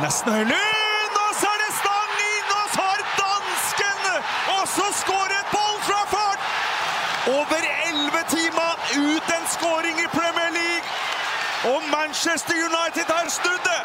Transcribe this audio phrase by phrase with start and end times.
[0.00, 4.06] Nesten Høylund, og så er det stang inn, og så har dansken
[4.60, 6.40] også skåret Paul Trafford!
[7.36, 10.88] Over 11 timer uten skåring i Premier League,
[11.72, 13.82] og Manchester United har snudd det!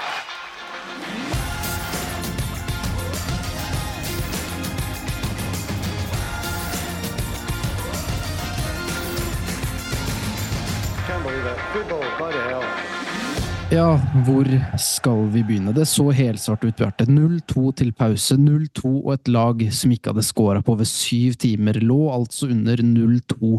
[11.07, 11.59] Can't believe it.
[11.73, 12.86] Good ball, the hell.
[13.67, 14.47] Ja, hvor
[14.79, 15.73] skal vi begynne?
[15.75, 17.03] Det så helsvart ut, Bjarte.
[17.03, 18.37] 0-2 til pause.
[18.39, 22.79] 0-2 og et lag som ikke hadde scora på over syv timer, lå altså under
[22.79, 23.49] 0-2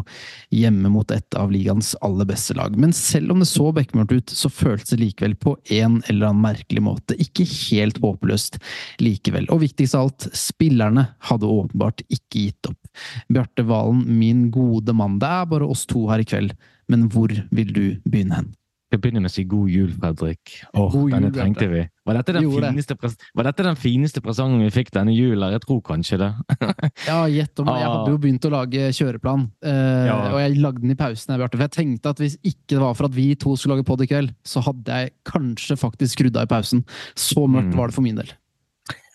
[0.56, 2.78] hjemme mot et av ligaens aller beste lag.
[2.80, 6.40] Men selv om det så bekmørkt ut, så føltes det likevel på en eller annen
[6.46, 8.56] merkelig måte ikke helt håpløst
[9.04, 9.50] likevel.
[9.52, 12.80] Og viktigst av alt, spillerne hadde åpenbart ikke gitt opp.
[13.28, 16.56] Bjarte Valen, min gode mann, det er bare oss to her i kveld,
[16.88, 18.50] men hvor vil du begynne hen?
[18.90, 20.52] Jeg begynner med å si god jul, Fredrik.
[20.72, 21.82] Åh, God denne jul, trengte vi.
[22.08, 22.40] Var dette, det.
[22.48, 22.96] fineste,
[23.36, 25.52] var dette den fineste presangen vi fikk denne julen?
[25.52, 26.30] Jeg tror kanskje det.
[27.10, 27.68] Ja, gjett om.
[27.68, 27.98] Jeg Ah.
[27.98, 30.16] hadde jo begynt å lage kjøreplan, eh, Ja.
[30.32, 31.34] og jeg lagde den i pausen.
[31.36, 33.84] her, For jeg tenkte at hvis ikke det var for at vi to skulle lage
[33.84, 36.84] pod i kveld, så hadde jeg kanskje faktisk skrudd av i pausen.
[37.14, 37.76] Så mørkt Mm.
[37.76, 38.32] var det for min del.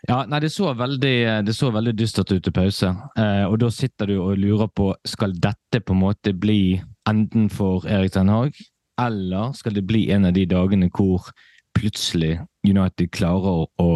[0.07, 2.89] Ja, nei, det så veldig, det så veldig dystert ut til pause.
[3.17, 7.50] Eh, og da sitter du og lurer på skal dette på en måte bli enden
[7.50, 8.53] for Erik Den Hag,
[9.02, 11.30] eller skal det bli en av de dagene hvor
[11.74, 12.38] plutselig
[12.68, 13.92] United klarer å,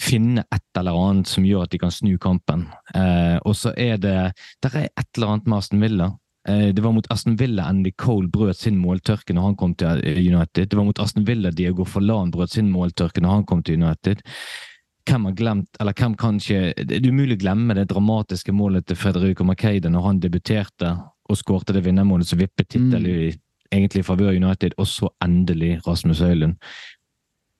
[0.00, 2.62] finne et eller annet som gjør at de kan snu kampen.
[2.96, 4.32] Eh, og så er det
[4.64, 6.06] Der er et eller annet med Aston Villa.
[6.48, 10.00] Eh, det var mot Aston Villa Andy Cole brøt sin måltørke når han kom til
[10.00, 10.70] eh, United.
[10.70, 14.24] Det var mot Aston Villa Diego Forlan brøt sin måltørke når han kom til United
[15.10, 18.86] hvem har glemt, eller hvem kan ikke Det er umulig å glemme det dramatiske målet
[18.86, 20.92] til Frederico Makeide når han debuterte
[21.30, 23.28] og skårte det vinnermålet som vippet tittelen Mm.
[23.28, 23.32] i
[23.74, 26.58] egentlig favør United, og så endelig Rasmus Høylund.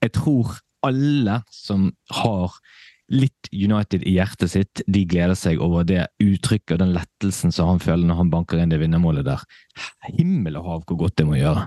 [0.01, 1.91] Jeg tror alle som
[2.23, 2.55] har
[3.11, 7.73] litt United i hjertet sitt, de gleder seg over det uttrykket og den lettelsen som
[7.73, 9.43] han føler når han banker inn det vinnermålet der.
[10.15, 11.67] Himmel og hav hvor godt det må gjøre.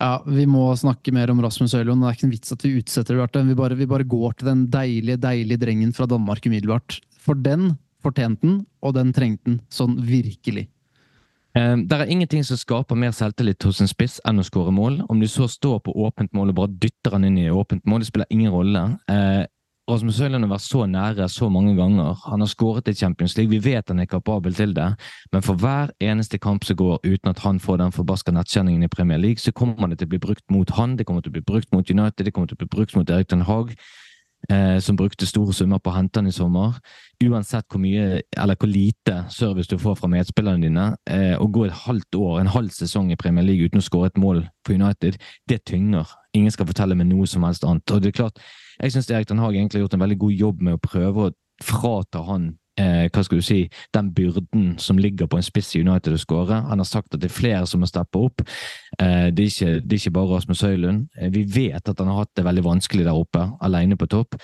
[0.00, 2.00] Ja, Vi må snakke mer om Rasmus Høylund.
[2.02, 3.46] Det er ikke en vits at vi utsetter det.
[3.50, 7.00] Vi bare, vi bare går til den deilige, deilige drengen fra Danmark umiddelbart.
[7.22, 9.60] For den fortjente den, og den trengte den.
[9.70, 10.68] Sånn virkelig.
[11.54, 15.02] Eh, Det er ingenting som skaper mer selvtillit hos en spiss enn å skåre mål.
[15.08, 18.00] Om du så står på åpent mål og bare dytter han inn i åpent mål,
[18.00, 18.98] det spiller ingen rolle.
[19.08, 19.44] Eh,
[19.90, 22.14] Rasmus Høiland har vært så nære så mange ganger.
[22.30, 23.50] Han har skåret i Champions League.
[23.50, 24.94] Vi vet han er kapabel til det,
[25.32, 28.88] men for hver eneste kamp som går uten at han får den forbaska nettkjenningen i
[28.88, 31.38] Premier League, så kommer det til å bli brukt mot han, det kommer til å
[31.40, 33.74] bli brukt mot United, det kommer til å bli brukt mot Erik Den Haag,
[34.50, 36.78] eh, som brukte store summer på å hente han i sommer.
[37.22, 41.66] Uansett hvor mye eller hvor lite service du får fra medspillerne dine, eh, å gå
[41.66, 44.74] et halvt år, en halv sesong i Premier League uten å skåre et mål for
[44.74, 46.08] United, det tynger.
[46.34, 47.90] Ingen skal fortelle meg noe som helst annet.
[47.90, 48.42] Og det er klart,
[48.80, 51.28] jeg syns Erik Den Haag egentlig har gjort en veldig god jobb med å prøve
[51.28, 51.32] å
[51.62, 53.60] frata han eh, hva skal du si,
[53.94, 56.62] den byrden som ligger på en spiss i United å skåre.
[56.68, 58.44] Han har sagt at det er flere som må steppe opp.
[58.98, 61.06] Eh, det, er ikke, det er ikke bare Rasmus Høylund.
[61.18, 64.38] Eh, vi vet at han har hatt det veldig vanskelig der oppe, alene på topp.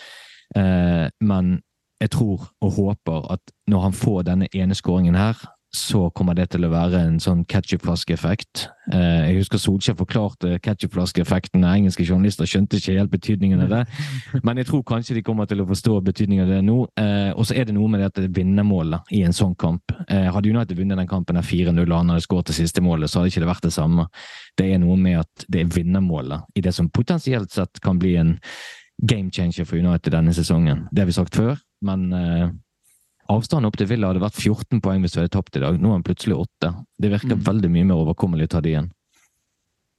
[0.48, 1.58] Men
[2.00, 5.36] jeg tror og håper at når han får denne ene skåringen her,
[5.74, 8.62] så kommer det til å være en sånn ketsjupflaskeeffekt.
[8.88, 11.66] Eh, jeg husker Solskjær forklarte ketsjupflaskeeffekten.
[11.68, 13.80] Engelske journalister skjønte ikke helt betydningen av det.
[14.46, 16.78] Men jeg tror kanskje de kommer til å forstå betydningen av det nå.
[17.00, 19.52] Eh, og så er det noe med det at det er vinnermålet i en sånn
[19.60, 19.92] kamp.
[20.06, 23.20] Eh, hadde United vunnet den kampen 4-0 og han hadde skåret det siste målet, så
[23.20, 24.08] hadde ikke det vært det samme.
[24.56, 28.16] Det er noe med at det er vinnermålet i det som potensielt sett kan bli
[28.16, 28.38] en
[29.04, 30.86] game changer for United denne sesongen.
[30.88, 32.08] Det har vi sagt før, men
[33.28, 35.76] avstanden opp til Villa hadde vært 14 poeng hvis vi hadde tapt i dag.
[35.80, 36.72] Nå er han plutselig 8.
[36.98, 37.44] Det virker Mm.
[37.44, 38.90] veldig mye mer overkommelig å ta det igjen.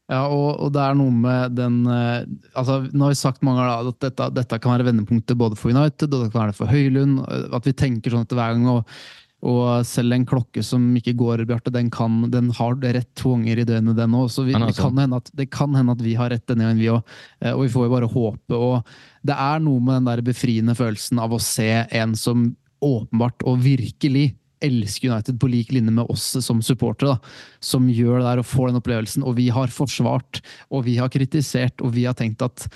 [0.10, 2.26] Ja, og, og, det er noe med den eh,
[2.58, 5.70] altså Nå har vi sagt mange ganger at dette, dette, kan være vendepunktet både for
[5.70, 7.20] United og det kan være for Høylund.
[7.54, 8.66] At vi tenker sånn etter hver gang.
[8.74, 8.96] og,
[9.40, 11.92] og selv en klokke som ikke går, Bjarte, den,
[12.34, 14.32] den har rett to ganger i døgnet, den òg.
[14.34, 16.82] Så vi, det, kan hende at, det kan hende at vi har rett denne gangen,
[16.82, 17.14] vi òg.
[17.40, 18.58] Eh, og vi får jo bare håpe.
[18.58, 18.90] og
[19.22, 22.50] Det er noe med den der befriende følelsen av å se en som
[22.86, 27.18] åpenbart og virkelig elsker United på lik linje med oss som supportere,
[27.64, 29.26] som gjør det der og får den opplevelsen.
[29.28, 32.68] Og vi har forsvart, og vi har kritisert, og vi har tenkt at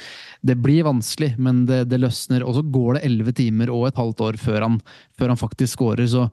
[0.41, 2.45] det blir vanskelig, men det, det løsner.
[2.47, 4.81] Og så går det elleve timer og et halvt år før han,
[5.19, 6.07] før han faktisk skårer.
[6.09, 6.29] Så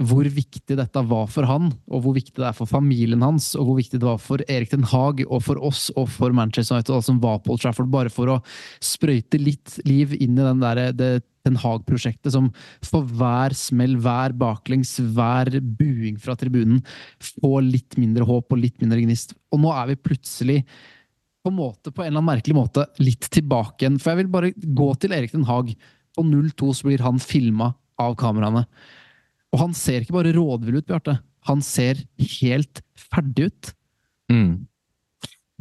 [0.00, 3.66] hvor viktig dette var for han, og hvor viktig det er for familien hans, og
[3.68, 7.04] hvor viktig det var for Erik Den Haag og for oss og for Manchester United,
[7.04, 8.40] som var Paul Trafford, bare for å
[8.80, 11.12] sprøyte litt liv inn i den der, det
[11.46, 12.50] Den Haag-prosjektet som
[12.86, 16.82] for hver smell, hver baklengs, hver buing fra tribunen
[17.42, 19.34] får litt mindre håp og litt mindre gnist.
[19.52, 20.60] Og nå er vi plutselig
[21.42, 23.98] på en måte, på en eller annen merkelig måte litt tilbake igjen.
[23.98, 25.74] For jeg vil bare gå til Erik Den Haag.
[26.14, 28.66] På 0-2 så blir han filma av kameraene.
[29.52, 31.18] Og han ser ikke bare rådvill ut, Bjarte.
[31.48, 32.04] Han ser
[32.38, 33.72] helt ferdig ut.
[34.32, 34.52] Mm.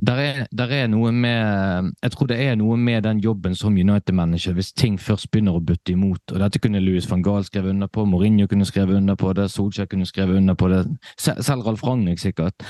[0.08, 3.78] Der er, der er, noe med Jeg tror det er noe med den jobben som
[3.78, 6.32] United-mennesker, hvis ting først begynner å butte imot.
[6.32, 9.52] og Dette kunne Louis van Gahl skrevet under på, Mourinho kunne skrevet under på det,
[9.52, 10.82] Solskjær kunne skrevet under på det,
[11.18, 12.66] selv Ralf Ragnhild sikkert.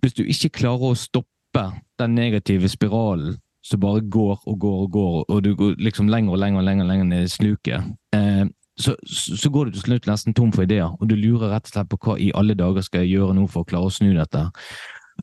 [0.00, 1.66] Hvis du ikke klarer å stoppe
[1.98, 6.32] den negative spiralen som bare går og går og går, og du går liksom lenger
[6.32, 8.46] og lenger og lenger, lenger ned i sluket, eh,
[8.78, 11.74] så, så, går du til slutt nesten tom for ideer, og du lurer rett og
[11.74, 14.14] slett på hva i alle dager skal jeg gjøre nå for å klare å snu
[14.14, 14.46] dette.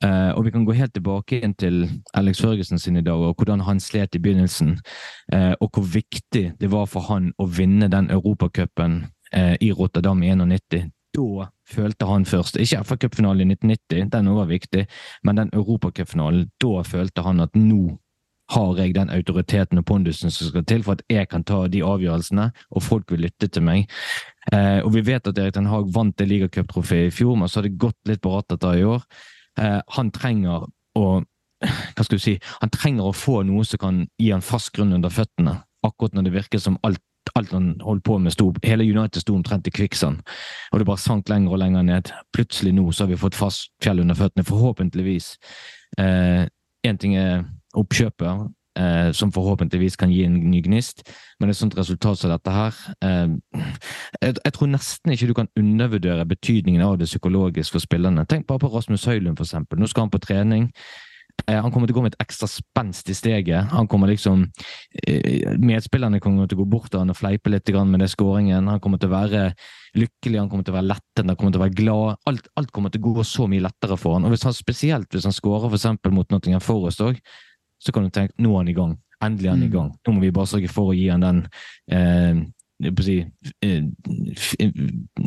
[0.04, 3.66] Uh, og Vi kan gå helt tilbake inn til Alex Førgesen sine dager, og hvordan
[3.66, 4.78] han slet i begynnelsen.
[5.34, 9.06] Uh, og hvor viktig det var for han å vinne den europacupen
[9.36, 10.92] uh, i Rotterdam i 91.
[11.18, 14.86] Da følte han først, ikke FA-cupfinalen i 1990, den var viktig,
[15.24, 17.98] men den europacupfinalen, da følte han at nå
[18.54, 21.84] har jeg den autoriteten og pondusen som skal til for at jeg kan ta de
[21.84, 23.90] avgjørelsene, og folk vil lytte til meg.
[24.54, 27.60] Eh, og vi vet at Erik Den Haag vant det ligacuptrofeet i fjor, men så
[27.60, 29.04] har det gått litt på rattet i år.
[29.57, 30.68] Eh, han trenger
[30.98, 31.07] å
[31.57, 34.94] hva skal du si, han trenger å få noe som kan gi han fast grunn
[34.94, 37.01] under føttene, akkurat når det virker som alt
[37.36, 40.21] alt han holdt på med, sto, hele United sto omtrent i kvikksand.
[40.71, 42.12] Og det bare sank lenger og lenger ned.
[42.36, 45.33] Plutselig nå så har vi fått fast fjell under føttene, forhåpentligvis.
[46.00, 46.48] Én
[46.88, 47.44] eh, ting er
[47.77, 48.48] oppkjøpet,
[48.78, 51.04] eh, som forhåpentligvis kan gi en ny gnist.
[51.40, 53.34] Men et sånt resultat som dette her eh,
[54.22, 58.26] jeg, jeg, tror nesten ikke du kan undervurdere betydningen av det psykologisk for spillerne.
[58.30, 59.82] Tenk bare på Rasmus Høylund, for eksempel.
[59.82, 60.72] Nå skal han på trening.
[61.46, 63.70] Eh, han kommer til å gå med et ekstra spenst i steget.
[63.72, 64.48] Han kommer liksom
[65.04, 68.68] eh, Medspillerne kommer til å gå bort til han og fleipe litt med det skåringen.
[68.72, 69.44] Han kommer til å være
[69.98, 72.24] lykkelig, han kommer til å være lettende, han kommer til å være glad.
[72.30, 74.28] Alt, alt, kommer til å gå så mye lettere for han.
[74.28, 75.88] Og hvis han, Spesielt hvis han skårer f.eks.
[76.12, 77.22] mot Nottingham Forest òg,
[77.80, 78.96] så kan du tenke nå er han i gang.
[79.24, 79.68] Endelig er han mm.
[79.68, 79.92] i gang.
[80.06, 81.44] Nå må vi bare sørge for å gi han den
[81.90, 82.44] eh,
[83.02, 83.18] si,
[83.66, 83.84] eh,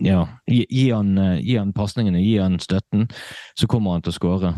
[0.07, 3.09] ja, gi, gi, han, eh, gi han pasningene, gi han støtten,
[3.59, 4.53] så kommer han til å skåre.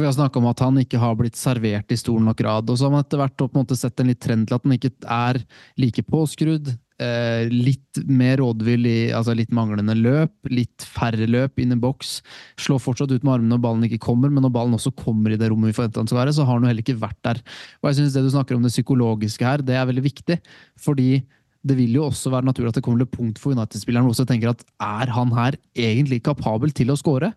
[0.00, 2.70] Vi har snakka om at han ikke har blitt servert i stor nok grad.
[2.70, 5.42] og Så har man etter hvert sett en litt trend til at han ikke er
[5.76, 6.72] like påskrudd.
[7.00, 12.18] Eh, litt mer rådvill i altså litt manglende løp, litt færre løp inn i boks.
[12.60, 15.38] Slår fortsatt ut med armene når ballen ikke kommer, men når ballen også kommer i
[15.40, 17.40] det rommet vi forventer han skal være, så har han jo heller ikke vært der.
[17.80, 20.40] Og jeg synes Det du snakker om det psykologiske her, det er veldig viktig.
[20.76, 21.22] fordi
[21.60, 24.24] det vil jo også være naturlig at det kommer til punkt for United-spilleren hvor også
[24.24, 27.34] tenker at er han her egentlig kapabel til å skåre?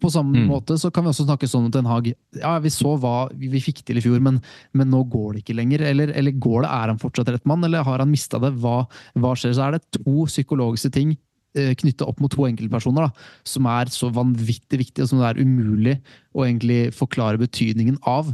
[0.00, 0.46] På samme mm.
[0.48, 2.08] måte så kan vi også snakke sånn at Den Hag.
[2.38, 4.40] Ja, vi så hva vi fikk til i fjor, men,
[4.72, 5.84] men nå går det ikke lenger.
[5.90, 6.70] Eller, eller, går det?
[6.72, 8.54] Er han fortsatt rett mann, eller har han mista det?
[8.62, 8.86] Hva,
[9.20, 9.52] hva, skjer?
[9.58, 11.12] Så er det to psykologiske ting
[11.58, 15.32] eh, knytta opp mot to enkeltpersoner da, som er så vanvittig viktige, og som det
[15.32, 15.98] er umulig
[16.32, 18.32] å egentlig forklare betydningen av.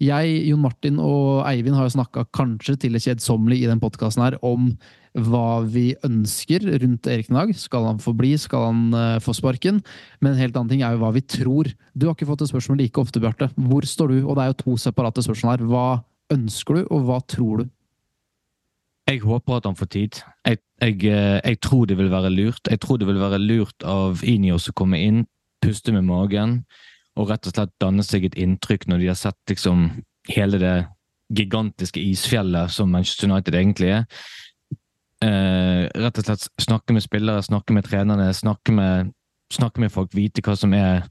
[0.00, 4.24] Jeg, Jon Martin og Eivind har jo snakka kanskje til det kjedsommelige i den podkasten
[4.24, 4.70] her om
[5.18, 7.50] hva vi ønsker rundt Erik Nag.
[7.58, 8.36] Skal han få bli?
[8.38, 9.80] Skal han uh, få sparken?
[10.20, 11.72] Men en helt annen ting er jo hva vi tror.
[11.94, 13.50] Du har ikke fått et spørsmål like ofte, Bjarte.
[13.56, 14.18] Hvor står du?
[14.22, 15.66] Og det er jo to separate spørsmål her.
[15.70, 15.88] Hva
[16.30, 17.70] ønsker du, og hva tror du?
[19.10, 20.20] Jeg håper at han får tid.
[20.46, 22.62] Jeg, jeg, eh, jeg, tror det vil være lurt.
[22.70, 25.24] Jeg tror det vil være lurt av Inios å komme inn,
[25.64, 26.60] puste med magen
[27.18, 29.88] og rett og slett danne seg et inntrykk når de har sett liksom
[30.30, 30.76] hele det
[31.34, 34.06] gigantiske isfjellet som Manchester United egentlig er
[35.24, 39.12] eh, rett og slett snakke med spillere, snakke med trenerne, snakke med,
[39.52, 41.06] snakke med folk, vite hva som er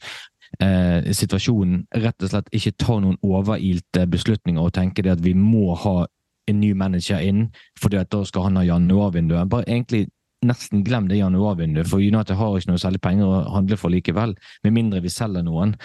[0.59, 1.85] eh, situasjonen.
[2.03, 5.97] Rett og slett ikke ta noen overilte beslutninger og tenke det at vi må ha
[6.49, 7.49] en ny manager inn,
[7.79, 9.49] fordi da skal han ha januarvinduet.
[9.51, 10.07] Bare egentlig
[10.45, 14.35] nesten glem det januarvinduet, for United har ikke noe særlig penger å handle for likevel,
[14.63, 15.75] med mindre vi selger noen.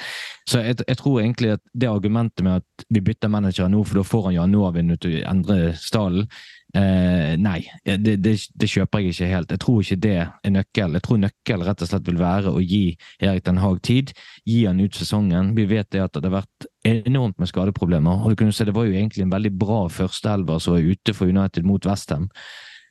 [0.49, 3.99] Så jeg, jeg tror egentlig at det argumentet med at vi bytter manager nå, for
[3.99, 6.29] da får han januarvinduet til å endre stallen,
[6.75, 9.55] eh, nei, det, det, det, kjøper jeg ikke helt.
[9.55, 10.99] Jeg tror ikke det er nøkkel.
[10.99, 12.85] Jeg tror nøkkel rett og slett vil være å gi
[13.21, 14.13] Erik Den Haag tid,
[14.45, 15.55] gi han ut sesongen.
[15.57, 18.25] Vi vet det at det har vært enormt med skadeproblemer.
[18.25, 21.15] og du kunne se Det var jo egentlig en veldig bra førsteelver som var ute
[21.15, 22.31] for United mot Westham.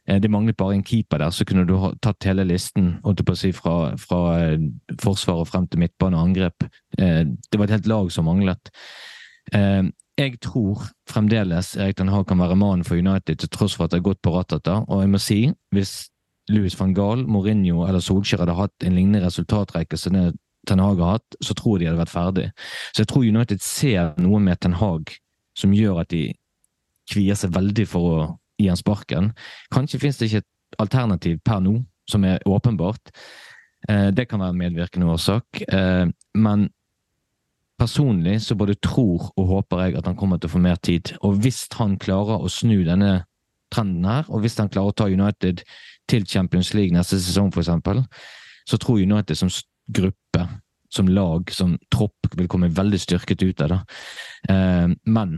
[0.07, 2.97] Eh, det manglet bare en keeper der, så kunne du ha tatt hele listen
[3.35, 4.59] si, fra, fra eh,
[4.99, 6.67] forsvar og frem til midtbane og angrep.
[6.97, 8.71] Eh, det var et helt lag som manglet.
[10.17, 13.91] Jeg tror fremdeles Erik Den Haag kan være mannen for United, til tross for at
[13.91, 14.83] det har gått på rattata.
[14.87, 15.39] Og jeg må si,
[15.73, 15.93] hvis
[16.53, 20.33] Louis van Gaal, Mourinho eller Solskjær hadde hatt en lignende resultatrekke som det
[20.67, 22.45] Ten Hag har hatt, så tror de hadde vært ferdig.
[22.93, 25.11] Så jeg tror United ser noe med Ten Hag
[25.59, 26.29] som gjør at de
[27.11, 28.19] kvier seg veldig for å
[28.61, 29.33] gi han sparken.
[29.73, 31.79] Kanskje finnes det ikke et alternativ per nå
[32.09, 33.11] som er åpenbart.
[33.89, 35.63] Eh, det kan være en medvirkende årsak.
[35.67, 36.05] Eh,
[36.37, 36.69] men
[37.79, 41.15] personlig så både tror og håper jeg at han kommer til å få mer tid.
[41.25, 43.23] Og hvis han klarer å snu denne
[43.73, 45.63] trenden her, og hvis han klarer å ta United
[46.09, 47.71] til Champions League neste sesong f.eks.,
[48.69, 49.51] så tror United som
[49.91, 50.45] gruppe,
[50.93, 53.81] som lag, som tropp vil komme veldig styrket ut av det.
[54.53, 55.35] Eh, men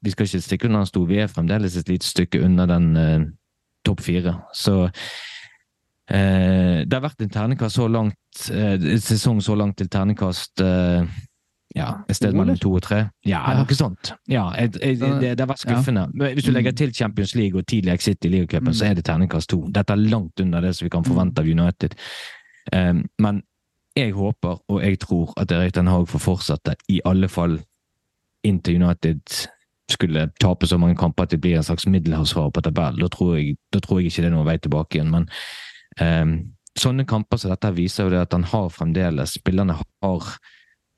[0.00, 1.08] vi skal ikke stikke under en store.
[1.10, 3.26] vi er fremdeles et lite stykke unna den eh,
[3.84, 4.36] topp fire.
[4.56, 4.76] Så
[6.08, 11.04] eh, det har vært en terningkast så langt, eh, sesong så langt til terningkast eh,
[11.76, 13.04] ja, et sted mellom to og tre.
[13.26, 14.10] Ja, noe sånt.
[14.28, 16.08] Ja, jeg, jeg, det, det, var skuffende.
[16.18, 16.32] Ja.
[16.34, 18.74] Hvis du legger til Champions League og tidlig exit i ligacupen, mm.
[18.74, 19.62] så er det terningkast to.
[19.70, 21.94] Dette er langt under det som vi kan forvente av United.
[22.74, 23.42] Um, men
[23.96, 27.58] jeg håper og jeg tror at Erik Den Haag får fortsette, i alle fall
[28.46, 29.22] inntil United
[29.90, 33.00] skulle tape så mange kamper at det blir en slags middelhavsvar på tabellen.
[33.00, 33.06] Da,
[33.72, 35.10] da, tror jeg ikke det er noen vei tilbake igjen.
[35.10, 35.26] Men
[36.00, 36.34] um,
[36.78, 39.86] sånne kamper som dette viser jo det at han har fremdeles Spillerne har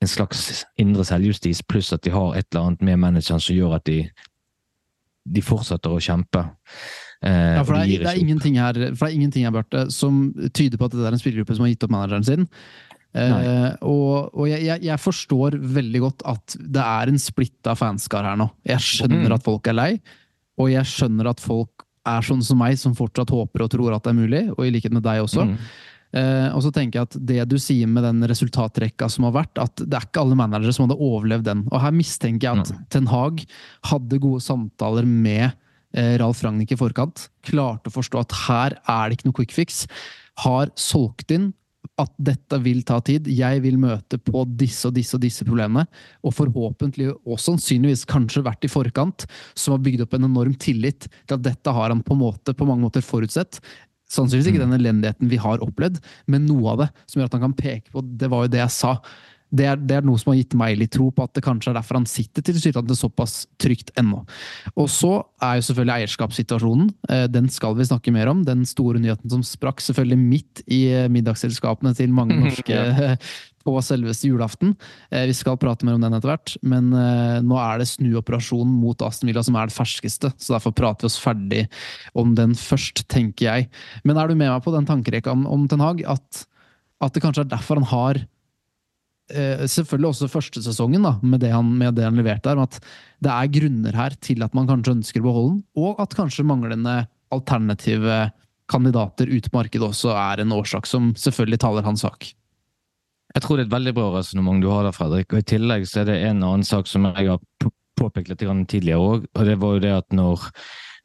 [0.03, 3.77] en slags indre selvjustis, pluss at de har et eller annet med manageren som gjør
[3.79, 4.01] at de,
[5.35, 6.45] de fortsetter å kjempe.
[7.23, 9.85] Eh, ja, for det er, det er, ingenting her, for det er ingenting her, Bjarte,
[9.95, 12.49] som tyder på at det er en spillergruppe som har gitt opp manageren sin.
[13.13, 18.39] Uh, og, og jeg, jeg, forstår veldig godt at det er en splitta fanskar her
[18.41, 18.47] nå.
[18.65, 19.35] Jeg skjønner mm.
[19.35, 19.91] at folk er lei,
[20.57, 24.03] og jeg skjønner at folk er sånn som meg, som fortsatt håper og tror at
[24.03, 25.45] det er mulig, og i likhet med deg også.
[25.47, 25.53] Mm.
[26.13, 29.57] Uh, og så tenker jeg at det du sier med den resultatrekka som har vært,
[29.61, 31.65] at det er ikke alle managere som hadde overlevd den.
[31.71, 32.83] Og her mistenker jeg at mm.
[32.93, 33.41] Ten Hag
[33.89, 37.27] hadde gode samtaler med uh, Ralf Ragnhild i forkant.
[37.45, 39.83] Klarte å forstå at her er det ikke noe quick fix.
[40.45, 41.51] Har solgt inn
[42.01, 43.27] at dette vil ta tid.
[43.29, 45.85] Jeg vil møte på disse og disse og disse problemene.
[46.25, 49.25] Og forhåpentlig og sannsynligvis kanskje vært i forkant,
[49.57, 52.69] som har bygd opp en enorm tillit til at dette har han på, måte, på
[52.69, 53.59] mange måter forutsett.
[54.13, 54.65] Sannsynligvis ikke mm.
[54.67, 57.93] den elendigheten vi har opplevd, men noe av det som gjør at han kan peke
[57.93, 58.97] på Det var jo det jeg sa
[59.53, 61.69] det er, det er, noe som har gitt meg litt tro på at det kanskje
[61.71, 64.23] er derfor han sitter tilsynelatende såpass trygt ennå.
[64.73, 65.11] Og så
[65.45, 66.87] er jo selvfølgelig eierskapssituasjonen.
[67.13, 68.41] Eh, den skal vi snakke mer om.
[68.47, 73.13] Den store nyheten som sprakk selvfølgelig midt i eh, middagsselskapene til mange norske ja.
[73.63, 74.73] på selveste julaften.
[75.11, 79.01] Eh, vi skal prate mer om den etter hvert, men nå er det snuoperasjonen mot
[79.05, 81.63] Aston Villa som er det ferskeste, så derfor prater vi oss ferdig
[82.19, 83.71] om den først, tenker jeg.
[84.03, 86.45] Men er du med meg på den tankerekka om, om Ten Hag, at,
[87.03, 88.23] at det kanskje er derfor han har
[89.31, 92.79] Eh, selvfølgelig også første sesongen, da, med det, han, med det han leverte der, at
[93.23, 96.45] det er grunner her til at man kanskje ønsker å beholde den, og at kanskje
[96.45, 96.97] manglende
[97.33, 98.17] alternative
[98.71, 102.33] kandidater ute på markedet også er en årsak som selvfølgelig taler hans sak.
[103.33, 105.33] Jeg tror det er et veldig bra resonnement du har der, Fredrik.
[105.33, 107.41] og I tillegg så er det en annen sak som jeg har
[107.97, 110.47] påpekt litt tidligere òg, og det var jo det at når,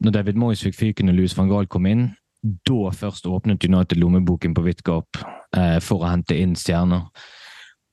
[0.05, 2.09] når David Moyes fikk fyken og Louis van Gaal kom inn,
[2.43, 5.17] da først åpnet United lommeboken på vidt gap
[5.57, 7.09] eh, for å hente inn stjerner.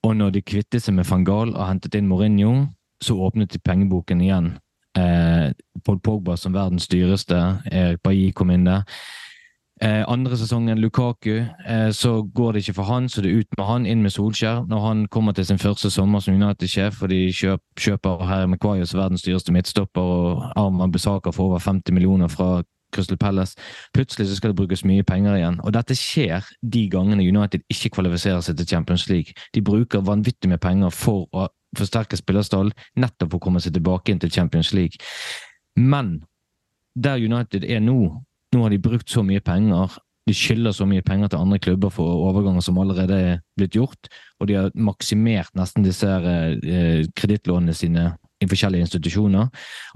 [0.07, 2.69] Og når de kvittet seg med van Gaal og hentet inn Mourinho,
[3.03, 4.53] så åpnet de pengeboken igjen.
[4.97, 5.51] Eh,
[5.85, 7.41] Paul Pogba som verdens dyreste,
[7.73, 8.85] Erik Bailly kom inn der.
[9.83, 13.59] Eh, andre sesongen Lukaku, eh, så går det ikke for han, så det er ut
[13.59, 14.65] med han, inn med Solskjær.
[14.69, 18.87] Når han kommer til sin første sommer som United-sjef, og de kjøp, kjøper Harry Maguire
[18.87, 23.57] som verdens dyreste midtstopper, og Arman Besaka for over 50 millioner fra Crystal Palace.
[23.95, 25.61] Plutselig så skal det brukes mye penger igjen.
[25.61, 29.37] Og dette skjer de gangene United ikke kvalifiserer seg til Champions League.
[29.55, 34.13] De bruker vanvittig med penger for å forsterke spillerstallen, nettopp for å komme seg tilbake
[34.13, 34.97] inn til Champions League.
[35.77, 36.23] Men
[36.97, 38.23] der United er nå,
[38.57, 39.99] nå har de brukt så mye penger.
[40.27, 44.09] De skylder så mye penger til andre klubber for overganger som allerede er blitt gjort,
[44.41, 48.09] og de har maksimert nesten disse eh, kredittlånene sine
[48.43, 49.47] i forskjellige institusjoner,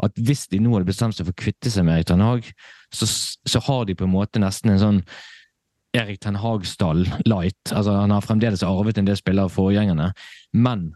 [0.04, 2.46] at hvis de nå hadde bestemt seg for å kvitte seg med Eitan Hag,
[2.94, 5.02] så, så, har de på en måte nesten en sånn
[5.96, 7.72] Erik Ten Hag-stall light.
[7.74, 10.12] Altså, han har fremdeles arvet en del spillere av forgjengerne,
[10.54, 10.88] men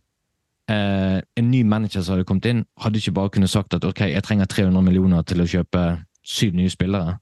[0.70, 4.06] eh, en ny manager som hadde kommet inn, hadde ikke bare kunnet sagt at ok,
[4.14, 5.84] jeg trenger 300 millioner til å kjøpe
[6.24, 7.18] syv nye spillere.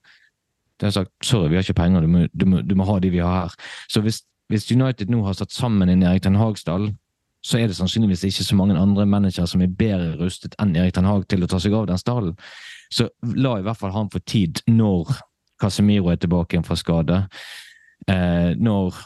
[0.83, 2.97] Det har sagt sorry, vi har ikke penger, du må, du må, du må ha
[2.99, 3.53] de vi har her.
[3.87, 4.17] Så hvis,
[4.51, 6.89] hvis United nå har satt sammen en Erik Ten Hag-stall,
[7.39, 10.97] så er det sannsynligvis ikke så mange andre managere som er bedre rustet enn Erik
[10.97, 12.35] Ten Hag til å ta seg av den stallen.
[12.91, 15.15] Så la i hvert fall han få tid når
[15.63, 17.23] Casemiro er tilbake igjen fra skade.
[18.11, 18.99] Eh, når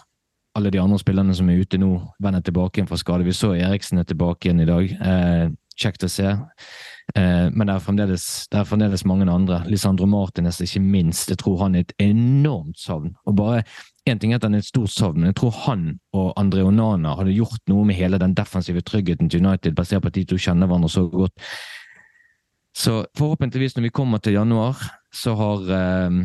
[0.58, 3.26] alle de andre spillerne som er ute nå, vender tilbake igjen fra skade.
[3.30, 4.98] Vi så Eriksen er tilbake igjen i dag.
[4.98, 5.46] Eh,
[5.78, 6.34] kjekt å se.
[7.16, 8.16] Eh, men det er,
[8.52, 9.62] det er fremdeles mange andre.
[9.68, 11.30] Lisandro Martinez, ikke minst.
[11.30, 13.16] Jeg tror han er et enormt savn.
[13.26, 13.64] Og bare
[14.08, 15.82] Én ting er at han er et stort savn, men jeg tror han
[16.16, 20.08] og André Onana hadde gjort noe med hele den defensive tryggheten til United, basert på
[20.08, 21.34] at de to kjenner hverandre så godt.
[22.78, 24.80] Så forhåpentligvis når vi kommer til januar,
[25.12, 26.22] så har eh,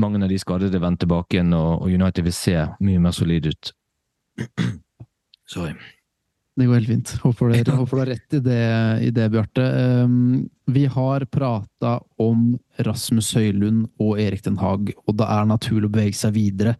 [0.00, 3.46] mange av de skadede vendt tilbake igjen, og, og United vil se mye mer solid
[3.46, 3.72] ut.
[5.54, 5.76] Sorry.
[6.58, 7.10] Det går helt fint.
[7.22, 8.64] Håper du, håper du har rett i det,
[9.06, 9.64] i det Bjarte.
[10.04, 12.52] Um, vi har prata om
[12.86, 16.74] Rasmus Høylund og Erik Den Haag, og det er naturlig å bevege seg videre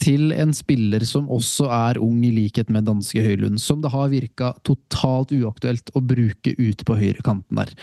[0.00, 4.10] til en spiller som også er ung, i likhet med danske Høylund, som det har
[4.12, 7.74] virka totalt uaktuelt å bruke ute på høyre kanten der.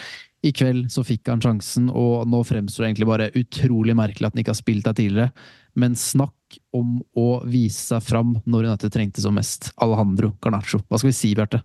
[0.46, 4.36] I kveld så fikk han sjansen, og nå fremstår det egentlig bare utrolig merkelig at
[4.36, 5.48] han ikke har spilt der tidligere.
[5.78, 6.37] Men snakk
[6.76, 9.72] om å vise seg fram når United trengte som mest.
[9.84, 10.82] Alejandro Garnaccio.
[10.88, 11.64] Hva skal vi si, Bjarte?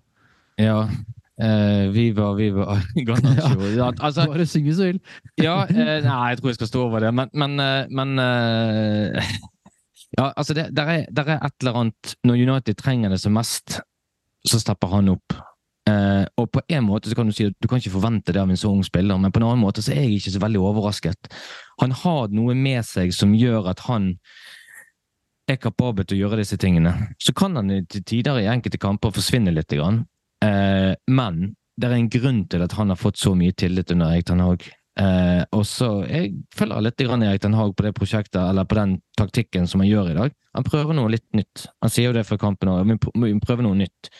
[0.61, 0.87] Ja,
[1.43, 2.77] Uh, viva, viva
[3.09, 3.71] Garnaccio.
[3.73, 4.99] Ja, altså, Bare syng hvis du vil.
[5.41, 9.31] ja, uh, nei, jeg tror jeg skal stå over det, men, men, uh, men uh,
[10.19, 13.33] Ja, altså, det der er, der er et eller annet Når United trenger det som
[13.33, 13.81] mest,
[14.45, 15.35] så stepper han opp.
[15.89, 18.39] Eh, og på en måte så kan du si at du kan ikke forvente det
[18.43, 20.43] av en så ung spiller, men på en annen måte så er jeg ikke så
[20.45, 21.31] veldig overrasket.
[21.83, 24.13] Han har noe med seg som gjør at han
[25.51, 26.93] er kapabel til å gjøre disse tingene.
[27.23, 30.05] Så kan han til tider i enkelte kamper forsvinne litt, grann.
[30.45, 34.13] Eh, men det er en grunn til at han har fått så mye tillit under
[34.13, 34.69] Erik Ten Hag.
[35.01, 38.77] Eh, og så Jeg følger litt grann Erik Ten Haag på det prosjektet, eller på
[38.79, 40.37] den taktikken som han gjør i dag.
[40.55, 41.67] Han prøver noe litt nytt.
[41.83, 42.87] Han sier jo det før kampen òg.
[42.87, 44.13] Vi prøver noe nytt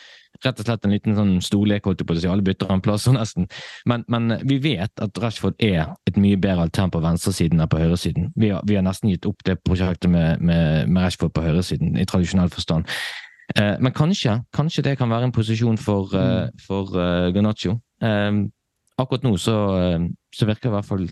[0.45, 2.29] rett og slett en liten sånn storlek, holdt jeg på å si.
[2.31, 3.47] Alle bytter en plass nesten.
[3.89, 7.81] Men, men, vi vet at Rashford er et mye bedre alternativ på venstresiden enn på
[7.81, 8.31] høyresiden.
[8.39, 11.95] Vi har, vi har nesten gitt opp det prosjektet med, med, med Rashford på høyresiden,
[11.99, 12.89] i tradisjonell forstand.
[13.55, 17.79] Eh, men kanskje, kanskje det kan være en posisjon for, eh, for eh, Garnaccio.
[18.03, 18.43] Eh,
[18.97, 19.57] akkurat nå så,
[20.35, 21.09] så virker i hvert fall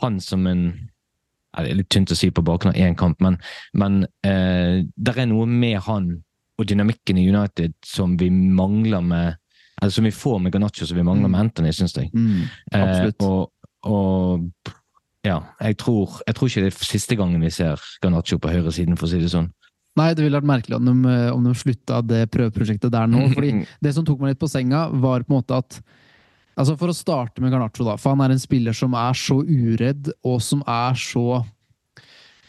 [0.00, 0.64] han som en
[1.52, 3.34] Det er litt tynt å si på bakgrunn av én kamp, men,
[3.76, 6.06] men eh, det er noe med han
[6.62, 9.38] og dynamikken i United som vi mangler med
[9.82, 12.12] eller som vi får med Garnaccio, som vi mangler med Anthony, syns jeg.
[12.14, 12.44] Mm.
[12.76, 13.50] Eh, og,
[13.82, 14.68] og,
[15.26, 18.94] ja, jeg tror, jeg tror ikke det er siste gangen vi ser Garnaccio på høyresiden,
[19.00, 19.48] for å si det sånn.
[19.98, 23.26] Nei, det ville vært merkelig om de, om de slutta det prøveprosjektet der nå.
[23.34, 25.80] fordi Det som tok meg litt på senga, var på en måte at
[26.52, 29.38] altså For å starte med Garnaccio, da, for han er en spiller som er så
[29.40, 31.42] uredd, og som er så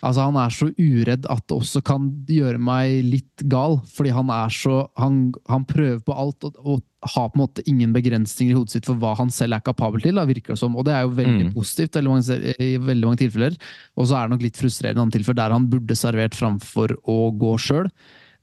[0.03, 4.31] Altså, han er så uredd at det også kan gjøre meg litt gal, fordi han
[4.35, 8.53] er så Han, han prøver på alt og, og, har på en måte ingen begrensninger
[8.53, 10.75] i hodet sitt for hva han selv er kapabel til, da, virker det som.
[10.79, 11.53] Og det er jo veldig Mm.
[11.53, 13.57] positivt veldig mange, i veldig mange tilfeller.
[13.97, 17.17] Og så er det nok litt frustrerende i tilfeller der han burde servert framfor å
[17.35, 17.89] gå sjøl.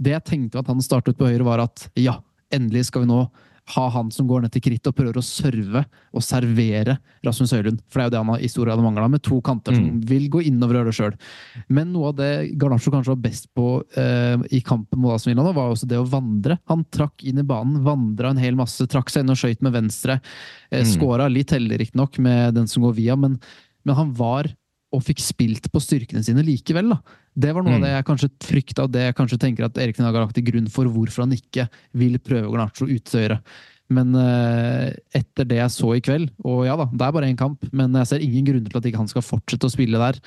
[0.01, 2.19] Det jeg tenkte at han startet på høyre, var at ja,
[2.53, 3.23] endelig skal vi nå
[3.75, 7.81] ha han som går ned til krittet og prøver å serve og servere Rasmus Høylund.
[7.89, 9.85] For det er jo det han har i stor grad mangla, med to kanter som
[9.85, 10.01] Mm.
[10.09, 11.19] vil gå innover og gjøre det sjøl.
[11.69, 15.53] Men noe av det Garnaccio kanskje var best på eh, i kampen mot AC Milan,
[15.55, 16.59] var også det å vandre.
[16.69, 19.73] Han trakk inn i banen, vandra en hel masse, trakk seg inn og skøyt med
[19.73, 20.21] venstre.
[20.71, 20.87] Eh, Mm.
[20.97, 23.39] Skåra litt heldig, riktignok, med den som går via, men,
[23.85, 24.47] men han var
[24.93, 26.89] og fikk spilt på styrkene sine likevel.
[26.91, 26.99] da.
[27.39, 27.85] Det var noe av Mm.
[27.87, 30.45] det jeg kanskje frykta, og det jeg kanskje tenker at Erik Ten har lagt til
[30.45, 33.41] grunn for hvorfor han ikke vil prøve Garnaccio ut til høyre.
[33.91, 37.39] Men uh, etter det jeg så i kveld, og ja da, det er bare én
[37.39, 40.21] kamp, men jeg ser ingen grunner til at ikke han skal fortsette å spille der.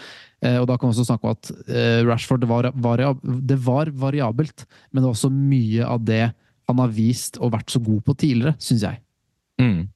[0.44, 3.92] Uh, og da kan vi også snakke om at uh, Rashford det var, det var
[4.04, 6.26] variabelt, men det var også mye av det
[6.68, 9.00] han har vist og vært så god på tidligere, syns jeg.
[9.62, 9.88] Mm.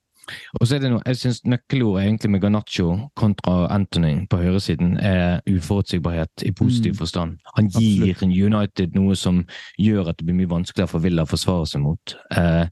[0.59, 4.97] Og så er det noe, jeg synes Nøkkelordet egentlig med Ganaccio kontra Anthony på høyresiden
[4.97, 6.97] er uforutsigbarhet i positiv Mm.
[6.97, 7.37] forstand.
[7.55, 9.45] Han gir United noe som
[9.79, 12.15] gjør at det blir mye vanskeligere for Villa å forsvare seg mot.
[12.31, 12.67] Eh,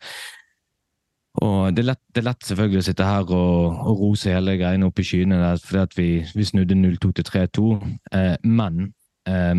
[1.43, 4.55] og det er, lett, det er lett selvfølgelig å sitte her og, og rose hele
[4.55, 7.65] greiene opp i skyene der, fordi at vi, vi snudde 0-2 til 3-2,
[8.15, 8.93] eh, men
[9.27, 9.55] eh,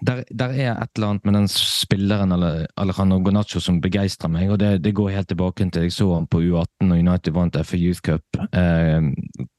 [0.00, 4.60] der, der er et eller annet med den spilleren Alejandro Gonacho som begeistrer meg, og
[4.62, 7.76] det, det går helt tilbake til jeg så han på U18 og United vant FA
[7.76, 8.40] Youth Cup.
[8.52, 9.10] Eh,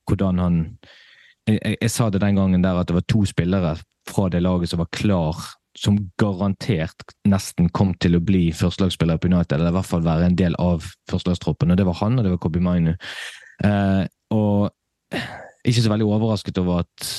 [0.10, 0.58] hvordan han
[1.50, 3.76] jeg, jeg, sa det den gangen der at det var to spillere
[4.10, 5.38] fra det laget som var klar,
[5.78, 10.30] som garantert nesten kom til å bli førstelagsspillere på United, eller i hvert fall være
[10.30, 11.72] en del av førstelagstroppen.
[11.72, 12.96] og Det var han, og det var Kobi Mainu.
[13.66, 14.70] Eh, og
[15.66, 17.10] ikke så veldig overrasket over at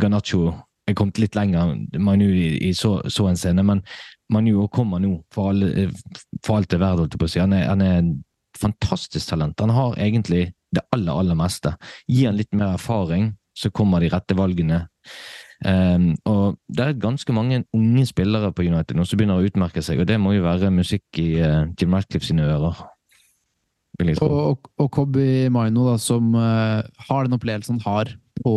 [0.00, 0.52] Ganacho
[0.88, 3.82] er kommet litt lenger, Manu i, i så, så, en scene, men
[4.32, 5.88] Manu kommer nå for, alle,
[6.44, 7.44] for alt det er verdt, holdt jeg.
[7.44, 8.12] Han er, han er en
[8.58, 9.60] fantastisk talent.
[9.60, 11.74] Han har egentlig det aller, aller meste.
[12.10, 14.84] Gi han litt mer erfaring, så kommer de rette valgene.
[15.64, 19.84] Um, og Det er ganske mange unge spillere på United nå som begynner å utmerke
[19.84, 22.82] seg, og det må jo være musikk i uh, Jim Ratcliffe sine ører.
[24.18, 28.54] Og, og, og Kobi Maino, da, som uh, har den opplevelsen han har på,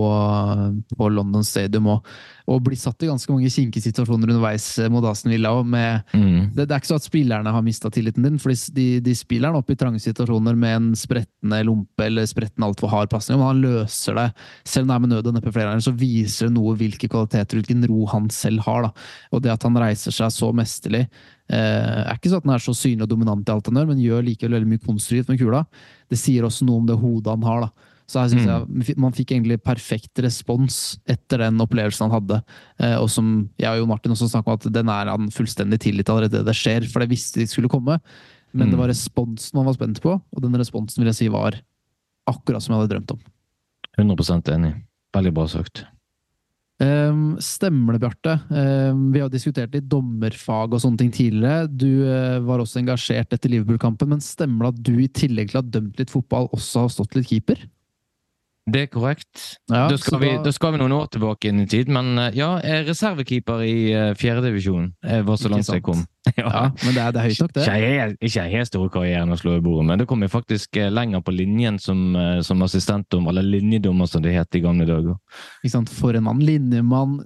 [0.97, 2.07] på London Stadium og,
[2.49, 5.51] og blir satt i ganske mange kinkige situasjoner underveis eh, mot Aston Villa.
[5.61, 6.55] Med, mm.
[6.55, 9.51] det, det, er ikke så at spillerne har mista tilliten din, for de, de spiller
[9.51, 13.39] han opp i trange situasjoner med en sprettende lompe eller sprettende altfor hard pasning.
[13.39, 14.27] Men han løser det.
[14.65, 17.11] Selv om det er med nød og neppe flere ganger, så viser det noe hvilke
[17.11, 18.87] kvaliteter hvilken ro han selv har.
[18.87, 19.09] Da.
[19.35, 22.63] Og det at han reiser seg så mesterlig eh, er ikke sånn at han er
[22.65, 25.41] så synlig og dominant i alt han gjør, men gjør likevel veldig mye konstruktivt med
[25.43, 25.67] kula.
[26.07, 27.67] Det sier også noe om det hodet han har.
[27.67, 28.83] da så jeg synes mm.
[28.87, 32.37] jeg man fikk egentlig perfekt respons etter den opplevelsen han hadde.
[32.79, 35.81] Eh, og som jeg og Jon Martin også snakket om, at den er han fullstendig
[35.83, 36.87] tilgitt allerede det skjer.
[36.87, 37.99] For det visste de skulle komme.
[38.53, 38.71] Men mm.
[38.71, 41.59] det var responsen man var spent på, og den responsen vil jeg si var
[42.31, 43.21] akkurat som jeg hadde drømt om.
[43.99, 44.73] 100 enig.
[45.15, 45.83] Veldig bra søkt.
[46.77, 48.35] Um, stemmer det, Bjarte?
[48.53, 51.65] Um, vi har diskutert litt dommerfag og sånne ting tidligere.
[51.67, 55.59] Du uh, var også engasjert etter Liverpool-kampen, men stemmer det at du i tillegg til
[55.59, 57.65] å ha dømt litt fotball, også har stått litt keeper?
[58.67, 59.31] Det er korrekt.
[59.71, 62.35] Ja, da, skal vi, da, skal vi, noen år tilbake inn i tid, men eh,
[62.35, 64.89] ja, jeg er reservekeeper i uh, fjerdedivisjon.
[65.23, 66.01] var så langt jeg kom.
[66.33, 66.43] ja.
[66.43, 66.63] ja.
[66.83, 67.67] Men det er, det er, høyt nok, det.
[68.19, 70.89] Ikke jeg, helt store karrieren å slå i bordet, men det kom jeg faktisk uh,
[70.91, 72.01] lenger på linjen som,
[72.43, 75.15] som assistentdommer, eller linjedommer som det het i gamle dager.
[75.61, 75.93] Ikke sant.
[75.97, 76.43] For en mann.
[76.43, 77.21] Linjemann,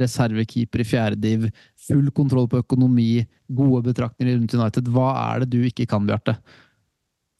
[0.00, 1.48] reservekeeper i fjerdediv,
[1.88, 4.94] full kontroll på økonomi, gode betraktninger rundt United.
[4.94, 6.38] Hva er det du ikke kan, Bjarte?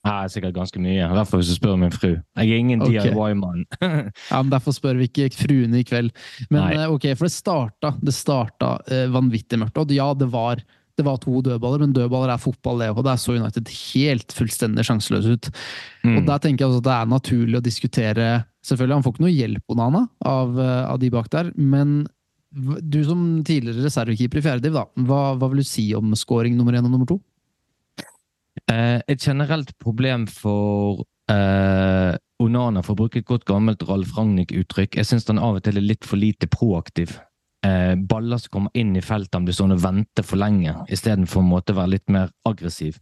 [0.04, 1.06] Ja, sikkert ganske mye.
[1.24, 2.10] Fall hvis du spør min fru.
[2.12, 3.08] Jeg er ingen okay.
[3.08, 3.64] DIY-mann.
[4.30, 6.12] ja, men Derfor spør vi ikke fruene i kveld.
[6.50, 6.72] Men Nei.
[6.76, 9.80] Eh, ok, For det starta, det starta uh, vanvittig mørkt.
[9.80, 10.60] Og ja, det var,
[10.98, 12.90] det var, to dødballer, men dødballer er fotball, det.
[12.92, 13.00] òg.
[13.06, 15.52] der så United helt fullstendig sjanseløse ut.
[16.04, 16.18] Mm.
[16.18, 19.22] Og Der tenker jeg også at det er naturlig å diskutere Selvfølgelig, Han får ikke
[19.26, 22.06] noe hjelp Onana, av, eh, av de bak der, men
[22.54, 26.72] du som tidligere reservekeeper i fjerde div, hva, hva vil du si om scoring nummer
[26.72, 27.18] én og nummer to?
[28.70, 34.98] Eh, et generelt problem for eh, Onana, for å bruke et godt gammelt Ralf Ragnhild-uttrykk,
[34.98, 37.16] jeg syns han av og til er litt for lite proaktiv.
[37.64, 41.46] Eh, baller som kommer inn i feltet, han blir sånn og venter for lenge, istedenfor
[41.46, 42.98] å være litt mer aggressiv.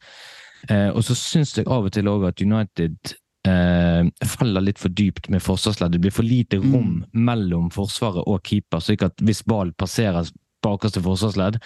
[0.71, 3.15] Eh, og så syns jeg av og til òg at United
[3.49, 5.97] eh, faller litt for dypt med forsvarsleddet.
[5.97, 6.69] Det blir for lite mm.
[6.71, 7.25] rom mm.
[7.27, 10.31] mellom forsvaret og keeper, slik at hvis ballen passerer
[10.63, 11.59] bakerste forsvarsledd,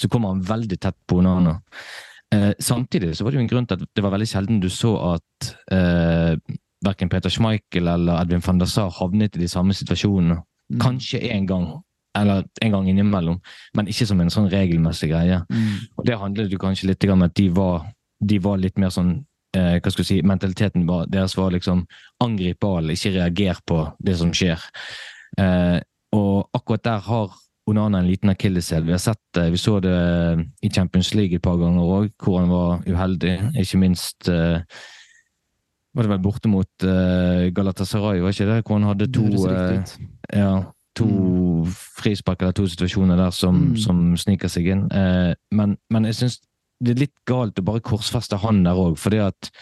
[0.00, 1.60] så kommer han veldig tett på Onana.
[2.32, 4.68] Eh, samtidig så var det jo en grunn til at det var veldig sjelden du
[4.72, 6.36] så at eh,
[6.84, 10.40] verken Peter Schmeichel eller Edvin van der Sar havnet i de samme situasjonene.
[10.72, 10.78] Mm.
[10.80, 11.68] Kanskje én gang,
[12.16, 13.40] eller en gang innimellom,
[13.76, 15.42] men ikke som en sånn regelmessig greie.
[15.50, 15.76] Mm.
[15.98, 17.86] Og Det handlet jo kanskje litt om at de var,
[18.20, 19.14] de var litt mer sånn
[19.56, 21.86] eh, hva skal jeg si, Mentaliteten var, deres var liksom
[22.24, 24.60] angrip ballen, ikke reager på det som skjer.
[25.38, 25.78] Eh,
[26.16, 27.36] og akkurat der har
[27.72, 28.84] Onana en liten akilleshæl.
[28.86, 32.12] Vi, har sett det, vi så det eh, i Champions League et par ganger òg,
[32.22, 33.34] hvor han var uheldig.
[33.60, 34.60] Ikke minst uh,
[35.92, 38.60] var det vel borte mot uh, Galatasaray, var ikke det?
[38.66, 39.26] Hvor han hadde to,
[40.32, 40.54] ja,
[40.96, 41.74] to mm.
[41.98, 43.76] frispark eller to situasjoner der som, mm.
[43.80, 44.88] som sniker seg inn.
[45.52, 46.40] men, men jeg syns
[46.82, 49.52] det er litt galt å bare korsfeste han der òg, fordi at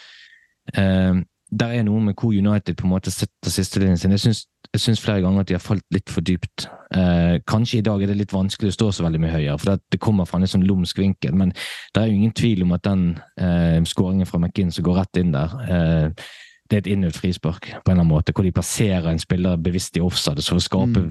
[1.50, 4.14] der er noe med hvor United på en måte setter sistelinjen sin.
[4.14, 6.68] Jeg syns, jeg syns flere ganger at de har falt litt for dypt.
[6.94, 9.74] Eh, kanskje i dag er det litt vanskelig å stå så veldig mye høyere, for
[9.74, 11.34] det, kommer fra en sånn lumsk vinkel.
[11.38, 13.08] Men det er jo ingen tvil om at den
[13.40, 16.28] eh, skåringen fra McInn som går rett inn der, eh,
[16.70, 19.58] det er et innøvd frispark på en eller annen måte, hvor de plasserer en spiller
[19.58, 21.08] bevisst i offside for å skape mm.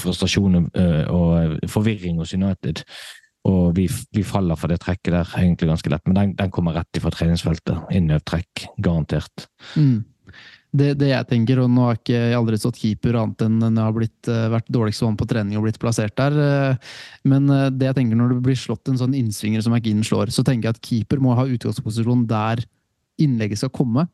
[0.00, 2.82] frustrasjon og, eh, og forvirring hos United.
[3.46, 6.74] Og vi, vi, faller for det trekket der egentlig ganske lett, men den, den kommer
[6.74, 7.86] rett ifra treningsfeltet.
[7.94, 9.46] Innøvd trekk, garantert.
[9.78, 10.02] Mm.
[10.76, 13.70] Det, det, jeg tenker, og nå har ikke jeg aldri stått keeper annet enn når
[13.70, 16.36] jeg har blitt, uh, vært dårligst vann på trening og blitt plassert der.
[16.36, 20.04] Uh, men uh, det jeg tenker når det blir slått en sånn innsvinger som McGinn
[20.06, 22.64] slår, så tenker jeg at keeper må ha utgangsposisjon der
[23.22, 24.06] innlegget skal komme.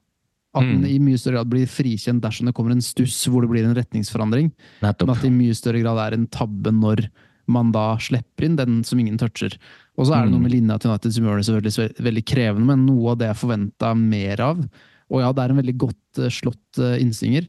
[0.53, 0.89] At den mm.
[0.91, 3.77] i mye større grad blir frikjent dersom det kommer en stuss hvor det blir en
[3.77, 4.51] retningsforandring.
[4.85, 5.09] Nettopp.
[5.09, 7.07] Men at det i mye større grad er en tabbe når
[7.51, 9.57] man da slipper inn den som ingen toucher.
[9.97, 10.47] Og så er det noe mm.
[10.47, 13.41] med linja til United som gjør det selvfølgelig veldig krevende, men noe av det jeg
[13.43, 14.63] forventa mer av.
[15.13, 17.45] Og ja, det er en veldig godt uh, slått uh, innsvinger,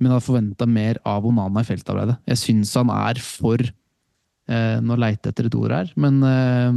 [0.00, 2.16] men jeg hadde forventa mer av Onana i feltarbeidet.
[2.32, 6.72] Jeg syns han er for eh, Nå leiter jeg etter et ord her, men eh,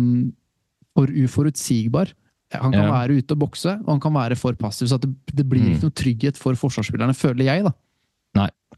[0.93, 2.12] for uforutsigbar.
[2.54, 2.91] Han kan Ja.
[2.91, 4.88] være ute og bokse, og han kan være for passiv.
[4.88, 5.71] Så at det, det blir Mm.
[5.74, 7.71] ikke noe trygghet for forsvarsspillerne, føler jeg, da.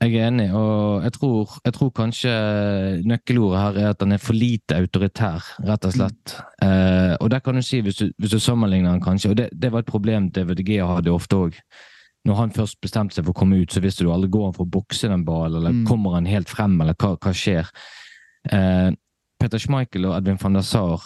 [0.02, 2.32] Jeg er enig, og jeg tror, jeg tror kanskje
[3.10, 6.36] nøkkelordet her er at han er for lite autoritær, rett og slett.
[6.62, 9.48] Eh, og det kan du si, hvis du, hvis du sammenligner han kanskje, og det,
[9.58, 11.58] det var et problem DVDG hadde ofte òg.
[12.28, 14.56] Når han først bestemte seg for å komme ut, så visste du aldri går han
[14.58, 15.86] for å bokse den ballen, eller Mm.
[15.88, 17.70] kommer han helt frem, eller hva, hva skjer?
[18.52, 18.92] Eh,
[19.40, 21.02] Peter Schmeichel og Edwin van der Saar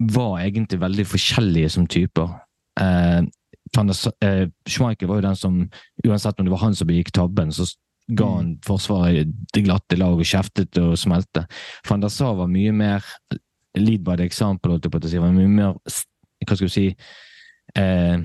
[0.00, 2.40] var egentlig veldig forskjellige som typer.
[2.80, 5.70] Eh, eh, Schmeichel var jo den som,
[6.06, 7.66] uansett om det var han som begikk tabben, så
[8.12, 11.46] ga han Forsvaret det glatte lag og kjeftet og smelte.
[11.88, 13.04] Van der Sar var mye mer
[13.76, 15.18] lead by the example, holdt jeg på å si.
[15.18, 15.74] Var mye mer
[16.44, 16.88] Hva skal du si
[17.76, 18.18] eh,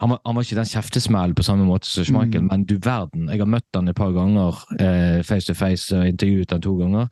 [0.00, 2.48] han, var, han var ikke den kjeftesmellen på samme måte som Schmeichel, Mm.
[2.52, 3.26] men du verden.
[3.28, 6.76] Jeg har møtt han et par ganger eh, face to face og intervjuet han to
[6.78, 7.08] ganger.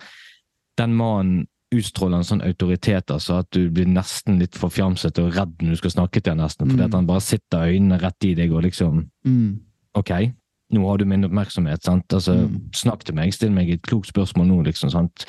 [0.79, 5.57] Den mannen utstråler en sånn autoritet altså at du blir nesten litt forfjamset og redd
[5.65, 6.87] når du skal snakke til han nesten, fordi Mm.
[6.87, 9.61] at han bare sitter øynene rett i deg og liksom Mm.
[9.97, 10.11] Ok,
[10.75, 11.83] nå har du min oppmerksomhet.
[11.85, 12.13] sant?
[12.13, 12.71] Altså, Mm.
[12.75, 14.91] Snakk til meg, still meg et klokt spørsmål nå, liksom.
[14.91, 15.27] sant?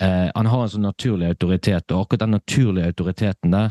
[0.00, 3.70] Eh, han har en sånn naturlig autoritet, og akkurat den naturlige autoriteten der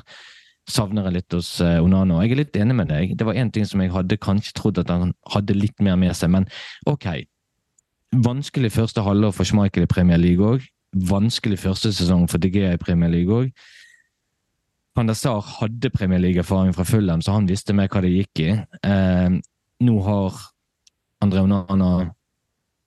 [0.70, 2.22] savner jeg litt hos eh, Onana.
[2.24, 3.18] Jeg er litt enig med deg.
[3.18, 6.16] Det var én ting som jeg hadde kanskje trodd at han hadde litt mer med
[6.16, 6.48] seg, men
[6.88, 7.26] ok.
[8.14, 10.64] Vanskelig første halvår for Schmeichel i Premier League òg.
[10.96, 13.52] Vanskelig første sesong for DG i Premier League òg.
[14.96, 18.40] Van der Sar hadde Premier League-erfaring fra Fulham, så han visste mer hva det gikk
[18.46, 18.50] i.
[18.86, 19.40] Eh,
[19.82, 20.38] nå har
[21.24, 21.90] André Onana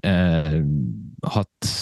[0.05, 0.61] eh,
[1.37, 1.73] hatt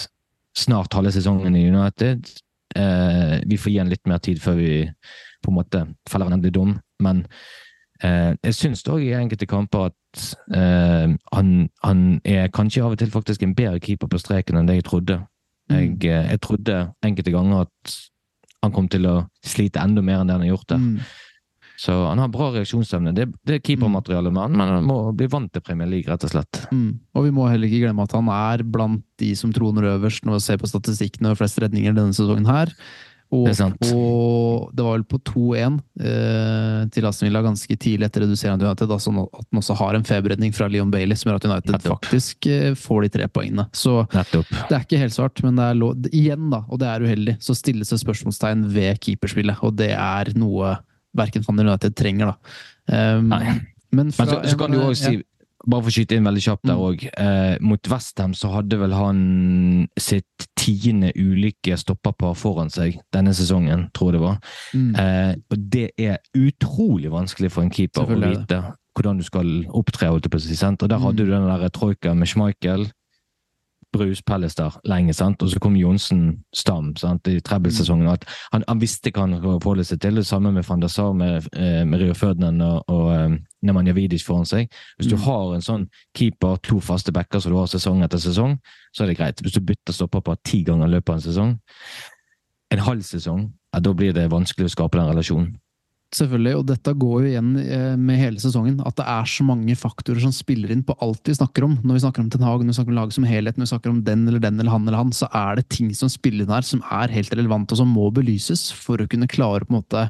[0.55, 2.31] snart halve sesongen i United.
[2.75, 4.71] Eh, vi får gi han litt mer tid før vi
[5.43, 7.21] på en måte feller en endelig dom, men
[8.01, 10.25] eh, jeg syns òg i enkelte kamper at
[10.57, 11.53] eh, han,
[11.85, 14.89] han er kanskje av og til faktisk en bedre keeper på streken enn det jeg
[14.89, 15.19] trodde.
[15.71, 17.95] Jeg, eh, jeg trodde enkelte ganger at
[18.65, 19.15] han kom til å
[19.45, 20.81] slite enda mer enn det han har gjort der.
[20.81, 20.99] Mm.
[21.77, 23.11] Så han har bra reaksjonsevne.
[23.15, 26.23] Det, det er keepermaterialet med han, men han må bli vant til Premier League, rett
[26.27, 26.61] og slett.
[26.71, 26.93] Mm.
[27.17, 30.39] Og vi må heller ikke glemme at han er blant de som troner øverst når
[30.39, 32.71] vi ser på statistikken over flest redninger denne sesongen her.
[33.33, 38.23] Og, Det og det var vel på 2-1 eh, til Aston Villa ganske tidlig etter
[38.23, 41.41] reduserende United, da, sånn at han også har en feberredning fra Leon Bailey som gjør
[41.41, 42.05] at United Nettopp.
[42.05, 43.65] faktisk eh, får de tre poengene.
[43.75, 44.51] Så Nettopp.
[44.69, 47.37] det er ikke helt svart, men det er lov, igjen, da, og det er uheldig,
[47.43, 50.77] så stilles det spørsmålstegn ved keeperspillet, og det er noe
[51.15, 53.15] verken Van der United trenger, da.
[53.17, 53.29] Um.
[53.95, 55.21] Men, fra Men så, så kan du eh, òg si,
[55.65, 56.83] bare for å skyte inn veldig kjapt der Mm.
[56.85, 63.33] òg, eh, mot Westham så hadde vel han sitt tiende ulykke stoppapar foran seg denne
[63.33, 64.37] sesongen, tror jeg det var.
[64.73, 68.59] mm, Eh, og det er utrolig vanskelig for en keeper å vite
[68.95, 70.07] hvordan du skal opptre.
[70.07, 70.79] holdt jeg på å si, sant?
[70.79, 71.25] Der hadde Mm.
[71.25, 72.91] du den der troika med Schmeichel,
[73.97, 75.41] Brus, Pellester lenge, sant?
[75.41, 77.27] og så kom Johnsen Stam sant?
[77.27, 78.07] i trebbelsesongen.
[78.11, 80.15] At han, han visste hva han skulle forholde seg til.
[80.19, 83.93] Det samme med van der Sar, med, eh, med Rio Ferdinand og, og eh, Nemanja
[83.97, 84.69] Vidic foran seg.
[84.99, 85.21] Hvis du Mm.
[85.25, 88.57] har en sånn keeper, to faste backer som du har sesong etter sesong,
[88.93, 89.41] så er det greit.
[89.41, 91.59] Hvis du bytter stopper på ti ganger i løpet av en sesong,
[92.71, 95.55] en halv sesong, ja, da blir det vanskelig å skape den relasjonen.
[96.13, 98.77] Selvfølgelig, og dette går jo igjen eh, med hele sesongen.
[98.87, 101.73] At det er så mange faktorer som spiller inn på alt vi snakker om.
[101.81, 103.71] Når vi snakker om Ten Hag, når vi snakker om laget som helhet, når vi
[103.73, 106.45] snakker om den eller den eller han eller han, så er det ting som spiller
[106.45, 109.73] inn her som er helt relevant og som må belyses for å kunne klare på
[109.73, 110.05] en måte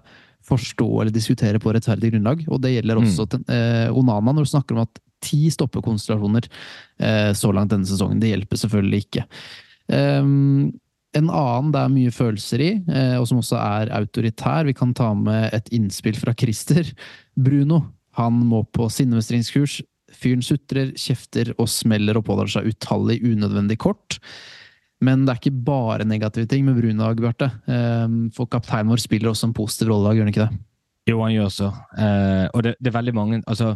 [0.45, 2.45] forstå eller diskutere på rettferdig grunnlag.
[2.51, 6.45] Og det gjelder også til, eh, Onana når du snakker om at ti stoppekonstellasjoner
[6.99, 8.21] eh, så langt denne sesongen.
[8.21, 9.25] Det hjelper selvfølgelig ikke.
[9.89, 10.73] Um,
[11.15, 14.67] en annen det er mye følelser i, eh, og som også er autoritær.
[14.67, 16.91] Vi kan ta med et innspill fra Christer.
[17.35, 17.81] Bruno
[18.19, 19.81] han må på sinnemestringskurs.
[20.15, 24.19] Fyren sutrer, kjefter og smeller og pådrar seg utallig unødvendig kort.
[25.03, 27.51] Men det er ikke bare negative ting med Bruno, Bjarte.
[27.67, 30.61] Eh, For kapteinen vår spiller også en positiv rolle, gjør han ikke det?
[31.11, 31.71] Jo, han gjør så.
[31.99, 33.75] Eh, og det, det er veldig mange Altså,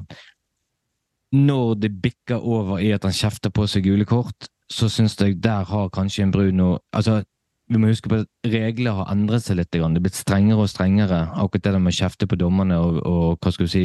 [1.35, 5.39] når det bikker over i at han kjefter på seg gule kort, så syns jeg
[5.43, 7.23] der har kanskje en Bruno Altså,
[7.69, 9.69] vi må huske på at regler har endret seg litt.
[9.71, 11.27] Det er blitt strengere og strengere.
[11.37, 13.83] Akkurat det med å kjefte på dommerne og, og hva skal du si,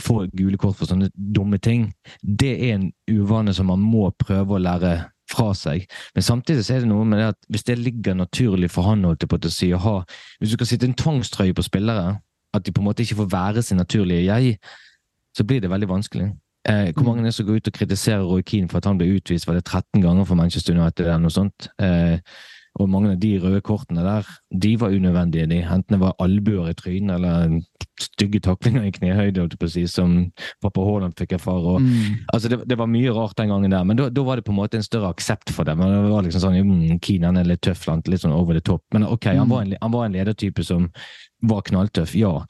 [0.00, 4.56] få gule kort for sånne dumme ting, det er en uvane som man må prøve
[4.56, 4.94] å lære
[5.30, 5.86] fra seg.
[6.16, 9.04] Men samtidig så er det noe med det at hvis det ligger naturlig for han
[9.06, 9.96] holdt på å si, å ha
[10.40, 12.18] Hvis du skal sitte en tvangstrøye på spillere,
[12.52, 14.58] at de på en måte ikke får være sin naturlige jeg,
[15.36, 16.32] så blir det veldig vanskelig.
[16.68, 18.98] Eh, hvor mange er det som går ut og kritiserer Roy Keane for at han
[19.00, 21.68] ble utvist var det 13 ganger for Manchester United eller noe sånt?
[21.82, 22.18] Eh,
[22.80, 25.44] Og mange av de røde kortene der, de var unødvendige.
[25.50, 27.58] De Enten det var albuer i trynet eller
[28.00, 31.74] stygge taklinger i knehøyde, si, som pappa Haaland fikk erfare.
[31.74, 32.24] Og, Mm.
[32.32, 34.56] altså det, det var mye rart den gangen der, men da, var det på en
[34.56, 35.76] måte en større aksept for det.
[35.76, 38.82] Men det var liksom sånn, mm, han er litt tøff, litt sånn over the top.
[38.94, 40.90] Men ok, han var en, han var en ledertype som
[41.42, 42.46] var knalltøff, ja.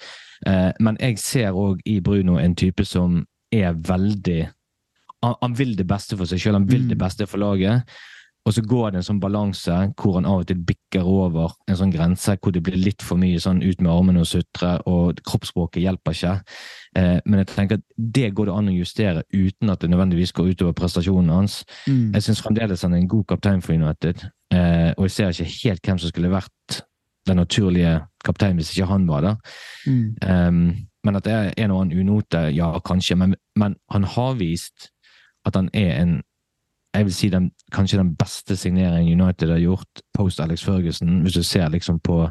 [0.46, 4.40] Eh, men jeg ser òg i Bruno en type som er veldig
[5.22, 6.88] han, han vil det beste for seg sjøl, han vil Mm.
[6.88, 7.84] det beste for laget.
[8.44, 11.76] Og så går det en sånn balanse hvor han av og til bikker over en
[11.78, 15.20] sånn grense hvor det blir litt for mye sånn ut med armene og sutre, og
[15.22, 16.32] kroppsspråket hjelper ikke.
[16.98, 20.34] Eh, men jeg tenker at det går det an å justere uten at det nødvendigvis
[20.34, 21.60] går utover prestasjonen hans.
[21.86, 22.14] Mm.
[22.16, 25.68] Jeg syns fremdeles han er en god kaptein for United, eh, og jeg ser ikke
[25.68, 26.82] helt hvem som skulle vært
[27.30, 29.36] den naturlige kapteinen hvis ikke han var der.
[29.86, 30.16] Mm.
[30.26, 33.16] Um, men at det er en og annen unote, ja, kanskje.
[33.16, 34.90] Men, men han har vist
[35.46, 36.20] at han er en
[36.94, 41.32] jeg vil si den, kanskje den beste signeringen United har gjort post Alex Ferguson, hvis
[41.32, 42.30] du ser liksom på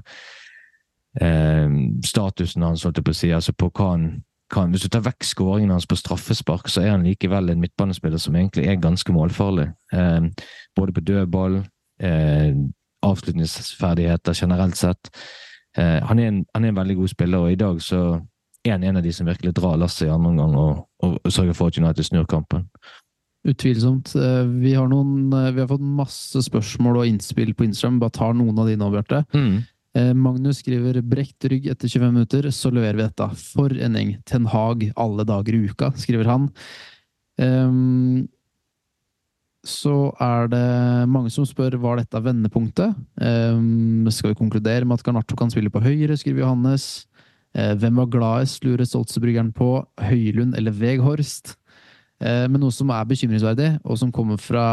[1.22, 1.70] eh,
[2.06, 4.12] statusen hans, holdt jeg på å si, altså på hva han
[4.52, 8.20] kan Hvis du tar vekk skåringen hans på straffespark, så er han likevel en midtbanespiller
[8.20, 9.70] som egentlig er ganske målfarlig.
[9.96, 10.28] Eh,
[10.76, 11.56] både på dødball,
[12.04, 12.52] eh,
[13.02, 15.08] avslutningsferdigheter generelt sett.
[15.78, 18.02] Eh, han, er en, han er en veldig god spiller, og i dag så
[18.70, 21.58] er en av de som virkelig drar lasset i andre omgang og, og, og sørger
[21.58, 22.68] for at United snur kampen.
[23.48, 24.14] Utvilsomt.
[24.16, 28.00] Eh, Vi har, noen, eh, vi har fått masse spørsmål og innspill på Instagram.
[28.04, 29.24] Bare tar noen av de nå, Bjarte.
[29.34, 29.64] Mm.
[29.98, 33.36] Eh, Magnus skriver 'brekt rygg etter 25 minutter, så leverer vi dette'.
[33.36, 34.24] For en gjeng.
[34.26, 36.52] Ten Hag alle dager i uka, skriver han.
[37.40, 38.30] Um,
[39.66, 42.96] så er det mange som spør var dette vendepunktet.
[43.20, 47.08] Um, skal vi konkludere med at Garnaccio kan spille på høyre, skriver Johannes.
[47.52, 49.74] Eh, hvem var gladest, lurer Stoltzebryggeren på.
[50.00, 51.56] Høylund eller Veghorst?
[52.22, 54.68] Eh, men noe som er bekymringsverdig, og som kommer fra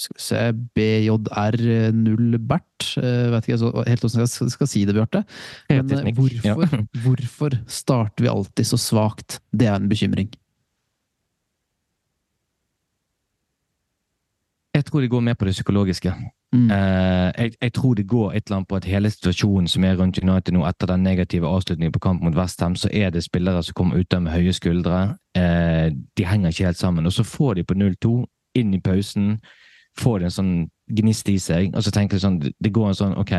[0.00, 0.42] skal vi se
[0.78, 2.86] BJR0 Bert.
[2.96, 5.24] Eh, vet ikke helt hvordan jeg skal, skal si det, Bjarte.
[5.68, 6.54] Men hvorfor, ja.
[7.04, 9.40] hvorfor starter vi alltid så svakt?
[9.52, 10.30] Det er en bekymring.
[14.74, 16.14] Jeg tror det går med på det psykologiske.
[16.52, 16.66] Mm.
[16.70, 19.94] Uh, jeg, jeg tror det går et eller annet på at hele situasjonen som er
[20.00, 23.62] rundt United nå, etter den negative avslutningen på kamp mot Westham, så er det spillere
[23.62, 25.14] som kommer ut der med høye skuldre.
[25.38, 27.06] Uh, de henger ikke helt sammen.
[27.06, 28.16] Og så får de på 0-2,
[28.58, 29.38] inn i pausen,
[29.98, 30.54] får de en sånn
[30.90, 33.34] gnist i seg, og så tenker de sånn Det går en sånn OK,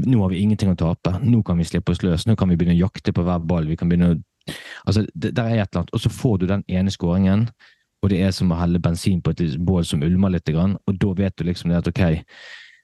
[0.00, 1.18] nå har vi ingenting å tape.
[1.20, 2.26] Nå kan vi slippe oss løs.
[2.26, 3.68] Nå kan vi begynne å jakte på hver ball.
[3.68, 4.20] Vi kan begynne å
[4.84, 5.92] Altså, det, der er et eller annet.
[5.94, 7.44] Og så får du den ene skåringen,
[8.02, 11.12] og det er som å helle bensin på et bål som ulmer litt, og da
[11.18, 12.02] vet du liksom det at ok,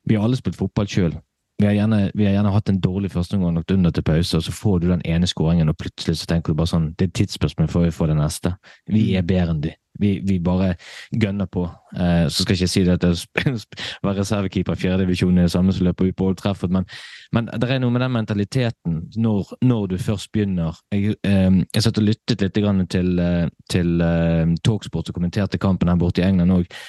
[0.09, 1.17] vi har alle spilt fotball sjøl.
[1.59, 4.79] Vi vi har gjerne hatt en dårlig førsteomgang lagt under til pause, og så får
[4.79, 7.69] du den ene skåringen, og plutselig så tenker du bare sånn Det er et tidsspørsmål
[7.69, 8.55] før vi får den neste.
[8.87, 9.73] Vi er bedre enn de.
[9.99, 10.75] Vi, vi bare
[11.11, 11.65] gønner på.
[11.97, 13.13] Eh, så skal jeg ikke si det at å
[14.07, 16.87] var reservekeeper i fjerdedivisjon i det samme som løper ut på Old Trafford, men,
[17.35, 20.79] men det er noe med den mentaliteten når, når du først begynner.
[20.95, 22.63] Jeg, eh, jeg satt og lyttet litt
[22.95, 26.81] til, eh, til eh, Talksport og kommenterte kampen her borte i England òg.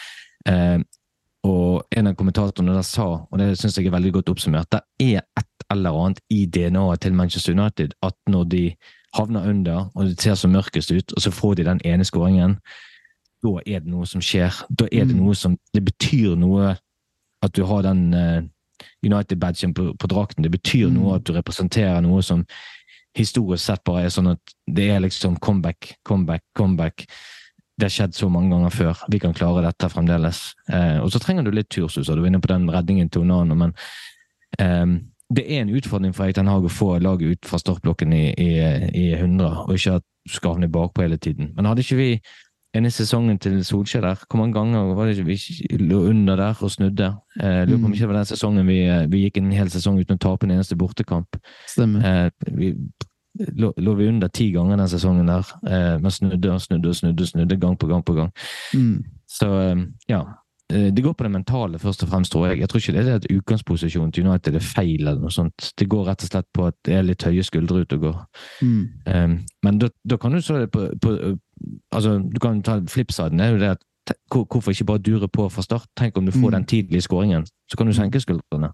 [0.49, 0.79] Eh,
[1.47, 4.81] og en av kommentatorene der sa, og det syns jeg er veldig godt oppsummert, det
[5.15, 8.63] er et eller annet i DNA-et til Manchester United at når de
[9.15, 12.57] havner under, og det ser så mørkest ut, og så får de den ene skåringen,
[13.43, 14.53] da er det noe som skjer.
[14.69, 15.23] Da er det Mm.
[15.25, 16.77] noe som Det betyr noe
[17.41, 18.41] at du har den eh,
[19.03, 20.43] United-badgen på, på drakten.
[20.43, 20.93] Det betyr Mm.
[20.93, 22.45] noe at du representerer noe som
[23.15, 27.05] historisk sett bare er sånn at det er liksom comeback, comeback, comeback.
[27.79, 28.97] Det har skjedd så mange ganger før.
[29.09, 30.53] Vi kan klare dette fremdeles.
[30.69, 33.21] Eh, og så trenger du litt tursus, og du var inne på den redningen til
[33.21, 33.73] Onano, men
[34.59, 34.85] eh,
[35.31, 38.33] det er en utfordring for Erik Ten Hag å få laget ut fra startblokken i,
[38.37, 38.49] i,
[38.97, 41.53] i 100, og ikke at du skal havne bakpå hele tiden.
[41.55, 42.09] Men hadde ikke vi
[42.77, 46.35] en i sesongen til Solskjær der, hvor mange ganger var det ikke vi lå under
[46.35, 47.07] der og snudde?
[47.41, 47.93] Eh, lurer på om Mm.
[47.93, 50.45] ikke det var den sesongen vi, eh, vi gikk en hel sesong uten å tape
[50.45, 51.39] en eneste bortekamp.
[51.67, 52.05] Stemmer.
[52.05, 52.75] Eh, vi
[53.57, 56.95] lå, lå vi under ti ganger den sesongen der, eh, men snudde og snudde og
[56.95, 58.31] snudde, snudde gang på gang på gang.
[58.73, 59.03] Mm.
[59.27, 60.23] Så eh, ja.
[60.71, 62.59] Eh, Det går på det mentale, først og fremst, tror jeg.
[62.59, 65.73] Jeg tror ikke det er et utgangsposisjon til United er feil, eller noe sånt.
[65.77, 68.25] Det går rett og slett på at det er litt høye skuldre ute og går.
[68.61, 68.89] Mm.
[69.07, 71.37] Um, men da, da kan du så det på, på
[71.91, 73.39] altså, Du kan ta flipsiden.
[73.41, 73.79] er jo det at
[74.31, 75.85] Hvorfor ikke bare dure på fra start?
[75.95, 76.51] Tenk om du får Mm.
[76.51, 77.45] den tidlige skåringen.
[77.69, 78.71] Så kan du senke skuldrene.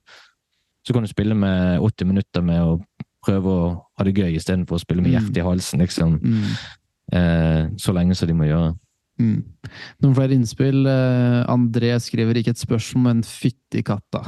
[0.88, 2.82] Så kan du spille med 80 minutter med å
[3.26, 5.20] prøve å ha det gøy istedenfor å spille med Mm.
[5.20, 6.43] hjertet i halsen liksom, Mm.
[7.14, 8.76] Uh, så lenge som de må gjøre.
[9.22, 9.43] Mm.
[10.03, 10.82] Noen flere innspill.
[10.89, 14.26] Eh, André skriver ikke et spørsmål, men fytti katta.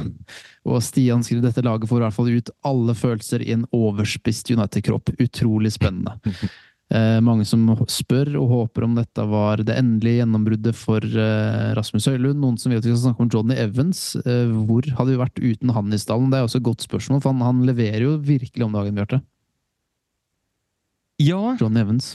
[0.68, 4.50] Og Stian skriver dette laget får i hvert fall ut alle følelser i en overspist
[4.54, 5.12] United-kropp.
[5.20, 6.16] Utrolig spennende.
[6.88, 12.08] Eh, mange som spør og håper om dette var det endelige gjennombruddet for eh, Rasmus
[12.08, 12.40] Høylund.
[12.40, 14.00] Noen som vet vi skal snakke om Johnny Evans.
[14.22, 16.30] Eh, hvor hadde vi vært uten han i stallen?
[16.32, 19.20] Det er også et godt spørsmål, for han, han leverer jo virkelig om dagen, Bjarte.
[21.20, 22.14] Ja, Johnny Evans.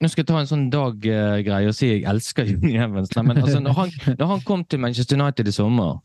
[0.00, 3.12] Nå skal jeg ta en sånn dag-greie og si jeg elsker Johnny Evans.
[3.16, 5.98] Nei, men altså, når, han, når han kom til Manchester United i sommer,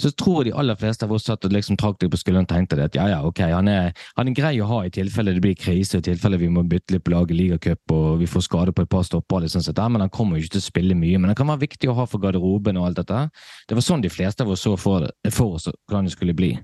[0.00, 2.46] så tror jeg de aller fleste av oss satt og liksom trakk deg på skulderen
[2.46, 5.34] og tenkte at ja, ja, ok, han er, han er grei å ha i tilfelle
[5.36, 8.28] det blir krise, i tilfelle vi må bytte litt på laget i ligacup og vi
[8.30, 10.68] får skade på et par stopper, liksom, sånn men han kommer jo ikke til å
[10.68, 11.20] spille mye.
[11.20, 13.26] Men han kan være viktig å ha for garderoben og alt dette.
[13.68, 16.54] Det var sånn de fleste av oss så for, for oss hvordan det skulle bli.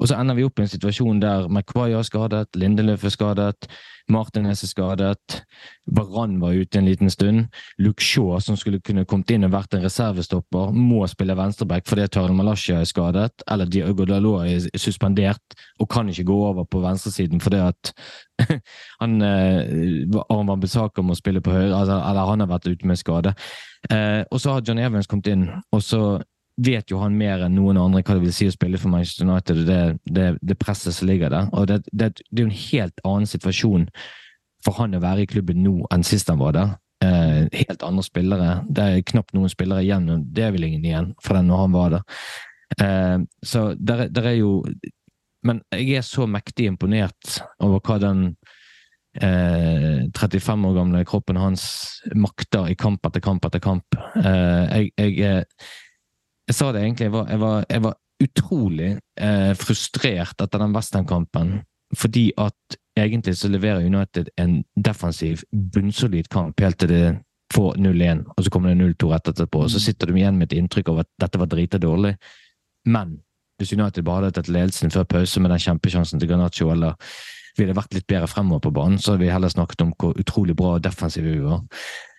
[0.00, 3.70] Og så ender vi opp i en situasjon der McQuay er skadet, Lindeløf er skadet,
[4.10, 5.42] Martinez er skadet,
[5.86, 7.46] Varan var ute en liten stund.
[7.78, 12.08] Luke Shaw, som skulle kunne kommet inn og vært en reservestopper, må spille venstreback fordi
[12.08, 16.82] Taril Malasha er skadet, eller Diogo Dalot er suspendert og kan ikke gå over på
[16.82, 17.92] venstresiden fordi at
[19.02, 22.98] han Aron Van Besaka må spille på høyre, altså, eller han har vært ute med
[23.00, 23.34] skade.
[23.90, 26.02] Eh, og så har John Evans kommet inn, og så
[26.56, 29.26] vet jo han mer enn noen andre hva det vil si å spille for Manchester
[29.28, 31.48] United, det, det, det presset som ligger der.
[31.56, 33.88] Og det, det, det er jo en helt annen situasjon
[34.62, 36.74] for han å være i klubben nå enn sist han var der.
[37.02, 38.50] Eh, helt andre spillere.
[38.70, 41.62] Det er knapt noen spillere igjen, og det er vel ingen igjen fra den når
[41.64, 42.18] han var der.
[42.78, 44.62] Eh, så der, der, er jo
[45.44, 48.20] Men jeg er så mektig imponert over hva den
[49.18, 51.64] eh, 35 år gamle kroppen hans
[52.14, 53.98] makter i kamp etter kamp etter kamp.
[54.22, 55.44] Eh, jeg, jeg
[56.52, 57.08] jeg sa det egentlig.
[57.08, 58.88] Jeg var, jeg var, jeg var utrolig
[59.18, 61.52] eh, frustrert etter den Western-kampen.
[61.96, 67.04] Fordi at egentlig så leverer United en defensiv, bunnsolid kamp helt til det
[67.52, 69.64] får 0-1, og så kommer det 0-2 rett etterpå.
[69.64, 69.84] og Så mm.
[69.86, 72.14] sitter du igjen med et inntrykk av at dette var drita dårlig.
[72.88, 73.18] Men
[73.60, 76.96] hvis United bare hadde tatt ledelsen før pause med den kjempesjansen til Granaccio, eller
[77.56, 80.16] vi hadde vært litt bedre fremover på banen, så hadde vi heller snakket om hvor
[80.20, 81.60] utrolig bra defensive vi var.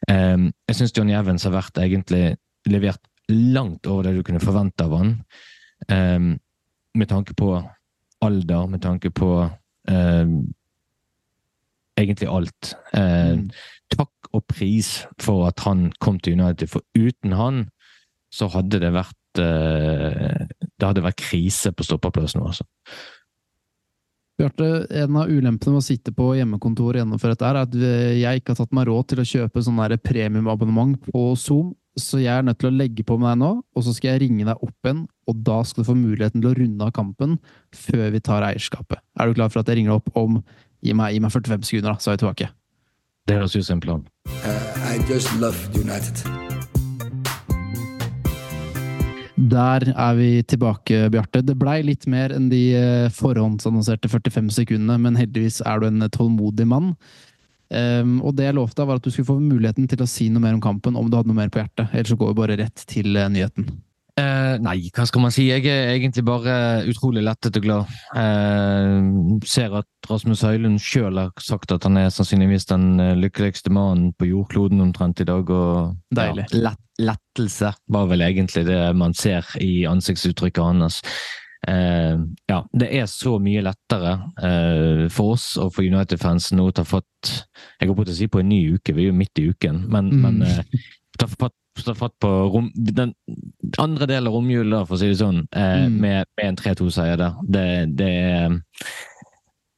[0.10, 2.36] Um, jeg syns Johnny Evans har vært egentlig
[2.70, 3.02] levert
[3.34, 5.14] langt over det du kunne forvente av han.
[5.90, 6.34] Um,
[6.94, 7.56] med tanke på
[8.24, 9.30] alder, med tanke på
[9.90, 10.36] um,
[12.00, 12.76] egentlig alt.
[12.94, 13.50] Mm.
[13.94, 17.66] Takk og pris for at han kom til United, for uten han
[18.34, 22.66] så hadde det vært uh, Det hadde vært krise på stoppeplass nå, altså.
[24.40, 27.76] Bjarte, en av ulempene med å sitte på hjemmekontor og gjennomføre dette, er at
[28.18, 31.70] jeg ikke har tatt meg råd til å kjøpe sånn premiumabonnement på Zoom
[32.00, 34.26] så jeg er nødt til å legge på med deg nå, og så skal jeg
[34.26, 37.38] ringe deg opp igjen, og da skal du få muligheten til å runde av kampen
[37.76, 39.02] før vi tar eierskapet.
[39.20, 40.42] Er du klar for at jeg ringer deg opp om
[40.84, 42.48] Gi meg, gi meg 45 sekunder, da, så er jeg tilbake.
[43.24, 44.02] Det høres ut som en plan.
[44.92, 46.26] I just love United.
[49.38, 51.40] Der er vi tilbake, Bjarte.
[51.48, 56.04] Det blei litt mer enn de eh, forhåndsannonserte 45 sekundene, men heldigvis er du en
[56.12, 56.92] tålmodig mann.
[57.74, 60.44] Um, og det jeg lovte, var at du skulle få muligheten til å si noe
[60.44, 61.90] mer om kampen om du hadde noe mer på hjertet.
[61.92, 63.68] Ellers så går vi bare rett til uh, nyheten.
[64.14, 65.48] Uh, nei, hva skal man si?
[65.50, 66.56] Jeg er egentlig bare
[66.86, 67.94] utrolig lettet og glad.
[68.14, 74.12] Uh, ser at Rasmus Høylund sjøl har sagt at han er sannsynligvis den lykkeligste mannen
[74.20, 75.50] på jordkloden omtrent i dag.
[75.50, 76.46] Og, Deilig.
[76.52, 81.02] Ja, lett, lettelse var vel egentlig det man ser i ansiktsuttrykket hans.
[81.64, 86.74] Uh, ja, det er så mye lettere eh, for oss og for United-fansen nå å
[86.76, 87.30] ta fatt
[87.80, 89.46] Jeg går på til å si på en ny uke, vi er jo midt i
[89.48, 90.26] uken, men, mm.
[90.26, 93.14] men eh, ta, fatt, ta, fatt, på rom, den
[93.80, 95.96] andre delen av romjula, for å si det sånn, mm.
[96.04, 97.40] med, med, en 3-2-seier der.
[97.56, 98.60] Det, det er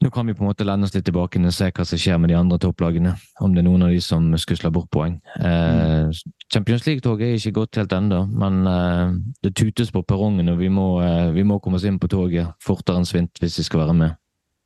[0.06, 2.20] nå kan vi på en måte lende oss litt tilbake og se hva som skjer
[2.22, 3.16] med de andre topplagene.
[3.42, 5.18] Om det er noen av de som skusler bort poeng.
[5.40, 6.12] Eh,
[6.54, 10.70] Champions League-toget er ikke gått helt ennå, men eh, det tutes på perrongen, og vi
[10.70, 13.86] må, eh, vi må komme oss inn på toget fortere enn svint hvis vi skal
[13.86, 14.22] være med.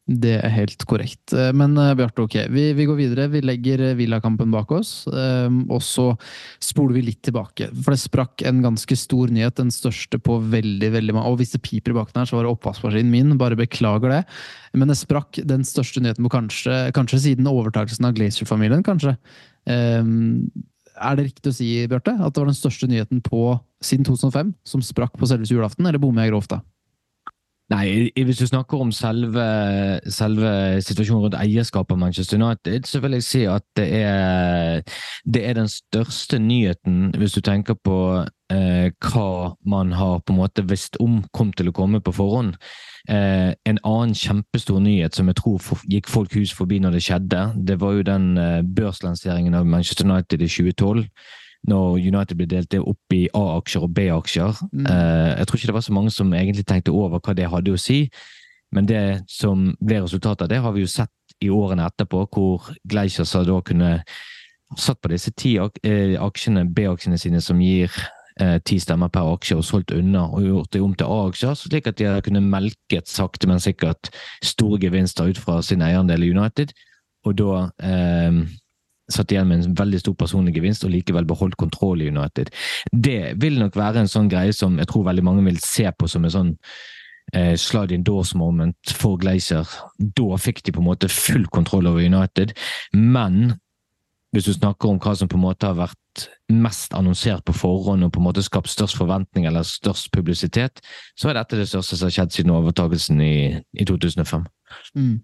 [0.09, 1.33] Det er helt korrekt.
[1.37, 2.35] Eh, men eh, Bjarte, ok.
[2.49, 3.27] Vi, vi, går videre.
[3.29, 5.03] Vi legger eh, Villakampen bak oss.
[5.09, 6.07] Og så
[6.63, 7.69] spoler vi litt tilbake.
[7.75, 9.59] For det sprakk en ganske stor nyhet.
[9.59, 12.47] Den største på veldig veldig mange Og hvis det piper i baken her, så var
[12.47, 13.37] det oppvaskmaskinen min.
[13.41, 14.23] Bare beklager det.
[14.73, 19.15] Men det sprakk den største nyheten på kanskje, kanskje siden overtakelsen av Glazer-familien, kanskje.
[19.69, 23.43] Er det riktig å si, Bjarte, at det var den største nyheten på
[23.85, 26.61] siden 2005 som sprakk på selveste julaften, eller bommer jeg grovt da?
[27.69, 29.43] Nei, hvis du snakker om selve,
[30.09, 30.51] selve
[30.81, 34.81] situasjonen rundt eierskapet av Manchester United, så vil jeg si at det er,
[35.29, 37.97] det er den største nyheten, hvis du tenker på
[38.49, 42.55] eh, hva man har på en måte visst om kom til å komme på forhånd.
[43.05, 47.03] Eh, en annen kjempestor nyhet som jeg tror for, gikk folk hus forbi når det
[47.05, 51.05] skjedde, det var jo den eh, børslanseringen av Manchester United i 2012
[51.67, 54.61] når United ble delt opp i A-aksjer og B-aksjer.
[54.71, 54.85] Mm.
[54.85, 57.75] Eh, jeg tror ikke det var så mange som egentlig tenkte over hva det hadde
[57.75, 58.05] å si,
[58.75, 61.11] men det som ble resultatet av det, har vi jo sett
[61.43, 63.97] i årene etterpå, hvor Gleisers da kunne
[64.77, 67.89] satt på disse ti eh, aksjene, B-aksjene sine, som gir
[68.39, 71.89] eh, ti stemmer per aksje, og solgt unna og gjort det om til A-aksjer, slik
[71.89, 74.11] at de har kunnet melket sakte, men sikkert
[74.45, 76.75] store gevinster ut fra sin eierandel i United,
[77.25, 78.43] og da eh,
[79.09, 82.51] satt igjen med en veldig stor personlig gevinst og likevel beholdt kontroll i United.
[82.91, 86.09] Det vil nok være en sånn greie som jeg tror veldig mange vil se på
[86.09, 86.51] som en sånn
[87.33, 89.67] eh, slide indoors moment for Glazer.
[89.99, 92.55] Da fikk de på en måte full kontroll over United,
[92.93, 93.57] men
[94.35, 98.05] hvis du snakker om hva som på en måte har vært mest annonsert på forhånd
[98.05, 100.83] og på en måte skapt størst forventning eller størst publisitet,
[101.17, 103.33] så er dette det største som har skjedd siden overtakelsen i,
[103.73, 104.45] i 2005.
[104.97, 105.15] Mm.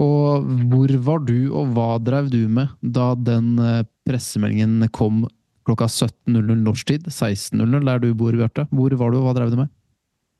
[0.00, 5.26] Og hvor var du, og hva drev du med da den eh, pressemeldingen kom
[5.68, 8.66] klokka 17.00 norsk tid, 16.00 der du bor, Bjarte?
[8.72, 9.72] Hvor var du, og hva drev du med?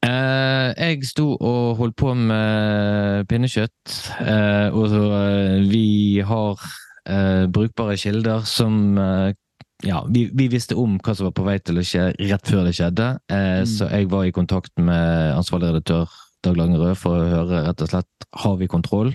[0.06, 6.56] Eh, jeg sto og holdt på med pinnekjøtt, eh, og eh, vi har
[7.04, 9.36] eh, brukbare kilder som eh,
[9.84, 12.66] ja, vi, vi, visste om hva som var på vei til å skje rett før
[12.68, 13.12] det skjedde.
[13.32, 13.68] Eh, mm.
[13.68, 16.08] Så jeg var i kontakt med ansvarlig redaktør
[16.40, 19.12] Dag Langerød for å høre rett og slett har vi kontroll.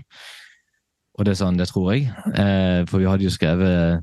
[1.16, 2.10] Og det er sånn, det tror jeg.
[2.36, 4.02] Eh, for vi hadde jo skrevet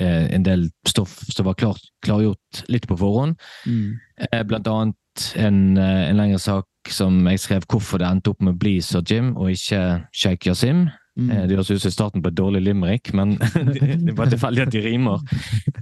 [0.00, 3.38] eh, en del stoff som var klart, klargjort litt på forhånd.
[3.68, 3.98] Mm.
[4.26, 8.56] Eh, blant annet en, en lengre sak som jeg skrev hvorfor det endte opp med
[8.56, 9.82] å bli Sir Jim og ikke
[10.14, 10.88] Sheikh Yasim.
[11.18, 11.30] Mm.
[11.30, 13.34] Eh, det høres ut som starten på et dårlig limerick, men
[13.74, 15.24] det er bare tilfeldig at de rimer.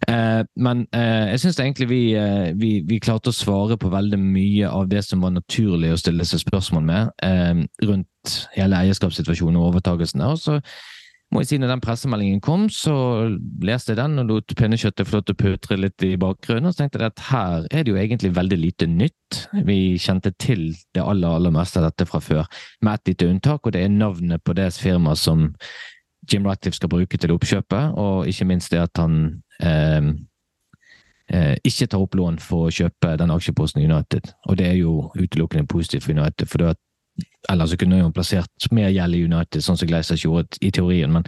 [0.08, 2.02] Eh, men eh, jeg syns egentlig vi,
[2.56, 6.24] vi, vi, klarte å svare på veldig mye av det som var naturlig å stille
[6.24, 10.24] seg spørsmål med rundt hele eierskapssituasjonen og overtagelsen.
[10.26, 10.58] Og så
[11.34, 12.94] må jeg si når den pressemeldingen kom, så
[13.64, 16.68] leste jeg den og lot pinnekjøttet få lov til å putre litt i bakgrunnen.
[16.68, 19.40] Og så tenkte jeg at her er det jo egentlig veldig lite nytt.
[19.66, 22.46] Vi kjente til det aller, aller meste av dette fra før,
[22.86, 25.50] med ett lite unntak, og det er navnet på det firmaet som
[26.30, 29.20] Jim Ratcliffe skal bruke til oppkjøpet, og ikke minst det at han
[29.62, 30.08] eh,
[31.34, 34.30] eh, ikke tar opp lån for å kjøpe den aksjeposten i United.
[34.46, 36.74] Og det er jo utelukkende positivt for United, for det
[37.48, 41.12] eller så kunne hun plassert mer gjeld i United, sånn som Gleisers gjorde i teorien.
[41.14, 41.26] Men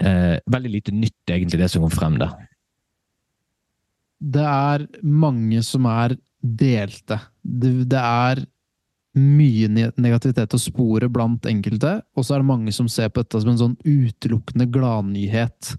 [0.00, 2.34] eh, veldig lite nytt, egentlig, det som kom frem der.
[4.16, 7.20] Det er mange som er delte.
[7.42, 8.44] Det, det er
[9.16, 13.40] mye negativitet å spore blant enkelte, og så er det mange som ser på dette
[13.40, 15.76] som en sånn utelukkende gladnyhet.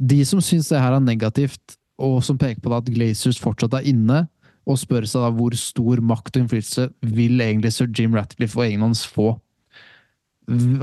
[0.00, 3.88] De som syns det her er negativt, og som peker på at Glazers fortsatt er
[3.92, 4.24] inne,
[4.68, 8.68] og spør seg da hvor stor makt og innflytelse vil egentlig sir Jim Ratcliffe og
[8.68, 9.30] gjengen få.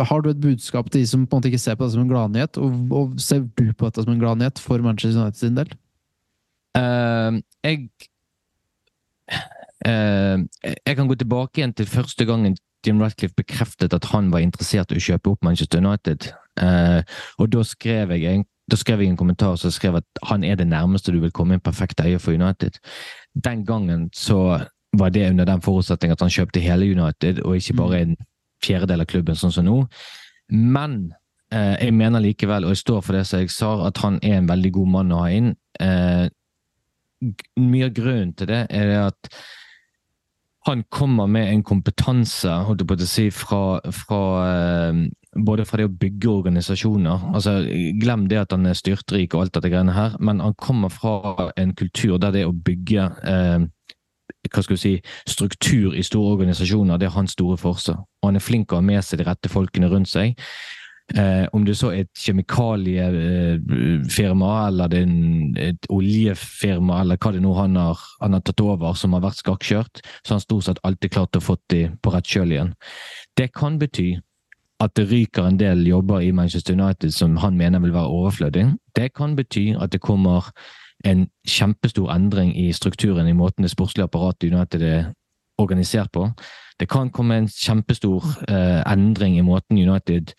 [0.09, 2.05] Har du et budskap til de som på en måte ikke ser på det som
[2.05, 5.57] en gladnyhet, og, og ser du på dette som en gladnyhet for Manchester United sin
[5.57, 5.73] del?
[6.77, 7.89] Uh, jeg
[9.81, 10.37] uh,
[10.85, 14.93] Jeg kan gå tilbake igjen til første gangen Jim Ratcliffe bekreftet at han var interessert
[14.93, 16.29] i å kjøpe opp Manchester United.
[16.61, 17.01] Uh,
[17.41, 20.67] og da skrev jeg da skrev jeg en kommentar som skrev at han er det
[20.67, 22.79] nærmeste du vil komme en perfekt eier for United
[23.43, 24.59] den gangen så
[24.93, 28.11] var det under den forutsetning at han kjøpte hele United, og ikke bare mm.
[28.11, 28.27] en
[28.63, 29.77] fjerdedel av klubben, sånn som nå.
[30.49, 30.97] Men
[31.51, 34.39] eh, jeg mener likevel, og jeg står for det som jeg sa, at han er
[34.39, 35.53] en veldig god mann å ha inn.
[35.83, 36.25] Eh,
[37.59, 39.31] mye av grunnen til det er at
[40.67, 43.61] han kommer med en kompetanse holdt jeg på å si, fra,
[43.95, 45.05] fra eh,
[45.45, 47.57] både fra det å bygge organisasjoner altså
[48.01, 51.51] Glem det at han er styrtrik og alt dette greiene her, men han kommer fra
[51.57, 53.67] en kultur der det å bygge eh,
[54.47, 54.95] hva skal vi si,
[55.27, 57.93] struktur i store organisasjoner, det er hans store forse.
[57.93, 60.37] Og han er flink til å ha med seg de rette folkene rundt seg.
[61.15, 65.07] Eh, om det så er et kjemikaliefirma eller er
[65.69, 69.39] et oljefirma eller hva det nå han har, han har tatt over som har vært
[69.39, 72.75] skakkjørt, så har han stort sett alltid klart å få de på rett kjøl igjen.
[73.39, 74.19] Det kan bety
[74.79, 78.65] at det ryker en del jobber i Manchester United som han mener vil være overflødig.
[78.95, 80.51] Det kan bety at det kommer
[81.05, 85.11] en kjempestor endring i strukturen i måten det sportslige apparatet United er
[85.57, 86.29] organisert på.
[86.79, 90.33] Det kan komme en kjempestor eh, endring i måten United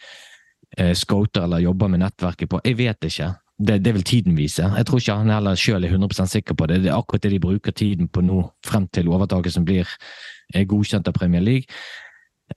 [0.79, 2.61] eh, scouter eller jobber med nettverket på.
[2.65, 3.33] Jeg vet ikke.
[3.59, 4.63] Det, det vil tiden vise.
[4.63, 6.83] Jeg tror ikke han heller selv er 100% sikker på det.
[6.83, 9.89] Det er akkurat det de bruker tiden på nå, frem til overtakelsen blir
[10.55, 11.67] eh, godkjent av Premier League.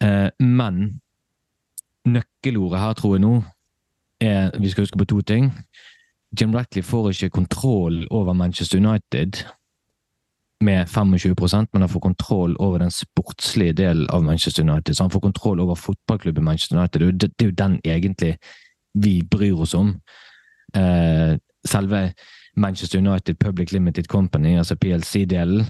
[0.02, 1.01] Eh, men
[2.08, 3.42] nøkkelordet her, tror jeg nå,
[4.22, 5.52] er Vi skal huske på to ting.
[6.40, 9.44] Jim Ratcliffe får ikke kontroll over Manchester United
[10.62, 14.94] med 25% men han får kontroll over den sportslige delen av Manchester United.
[14.94, 17.00] Så han får kontroll over fotballklubben Manchester United.
[17.00, 18.38] Det er jo den egentlig
[18.94, 19.96] vi bryr oss om.
[21.72, 22.02] Selve
[22.60, 25.70] Manchester United Public Limited Company, altså PLC-delen,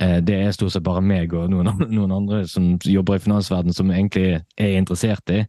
[0.00, 3.76] eh, det er stort sett bare meg og noen, noen andre som jobber i finansverdenen
[3.76, 5.42] som egentlig er interessert i.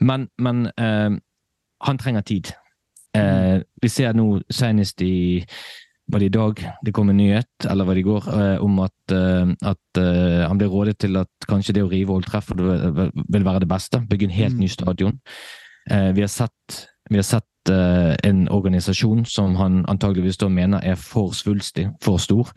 [0.00, 1.10] Men, men uh,
[1.86, 2.52] han trenger tid.
[3.16, 5.40] Uh, vi ser nå senest i
[6.10, 8.78] var det i dag det kom en nyhet, eller var det i går, eh, om
[8.84, 12.60] at, eh, at eh, han blir rådet til at kanskje det å rive Old Trafford
[12.60, 14.02] vil, vil være det beste.
[14.10, 15.20] Bygge en helt ny stadion.
[15.90, 17.46] Eh, vi har sett, vi har sett
[18.26, 22.50] en organisasjon som han antageligvis da mener er for svulstig, for stor.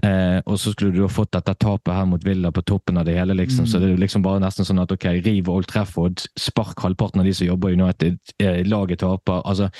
[0.00, 3.04] Eh, og så skulle du ha fått dette tapet her mot Villa på toppen av
[3.04, 3.34] det hele.
[3.34, 7.20] liksom, Så det er liksom bare nesten sånn at ok, riv Old Trafford, spark halvparten
[7.20, 9.42] av de som jobber i United, eh, laget taper.
[9.44, 9.70] altså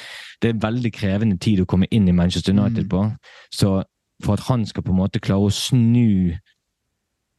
[0.40, 3.16] Det er veldig krevende tid å komme inn i Manchester United på.
[3.50, 3.84] Så
[4.22, 6.36] for at han skal på en måte klare å snu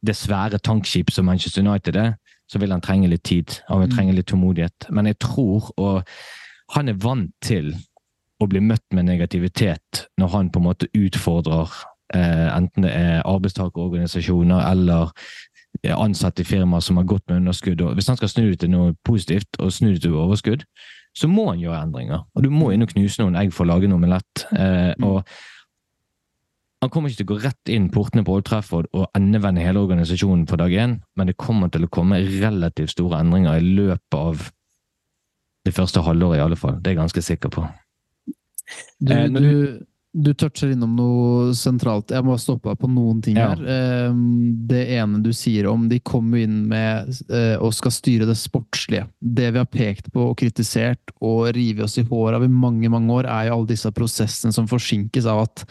[0.04, 2.14] det svære tankskip som Manchester United er,
[2.48, 3.60] så vil han trenge litt tid.
[3.68, 4.90] Han vil trenge litt tålmodighet.
[4.90, 6.02] Men jeg tror, og
[6.74, 7.72] han er vant til
[8.42, 11.70] å bli møtt med negativitet når han på en måte utfordrer
[12.14, 15.14] eh, enten det er arbeidstakerorganisasjoner eller
[15.94, 17.80] ansatte i firmaer som har gått med underskudd.
[17.82, 20.62] og Hvis han skal snu det til noe positivt og snu det til overskudd,
[21.14, 22.22] så må han gjøre endringer.
[22.34, 24.46] Og du må inn og knuse noen egg for å lage noe omelett.
[24.54, 25.22] Eh, og
[26.82, 29.82] han kommer ikke til å gå rett inn portene på Old Trafford og endevende hele
[29.84, 34.18] organisasjonen for dag én, men det kommer til å komme relativt store endringer i løpet
[34.18, 34.50] av
[35.64, 36.78] det første halvåret, i alle fall.
[36.80, 37.64] Det er jeg ganske sikker på.
[39.00, 39.80] Du, Eh, du,
[40.14, 42.12] du toucher innom noe sentralt.
[42.14, 43.50] Jeg må stoppe deg på noen ting Ja.
[43.54, 43.64] her.
[43.64, 44.12] Eh,
[44.66, 49.08] Det ene du sier om de kommer inn med eh, og skal styre det sportslige.
[49.20, 52.88] Det vi har pekt på og kritisert og rive oss i håret av i mange
[52.88, 55.64] mange år, er jo alle disse prosessene som forsinkes av at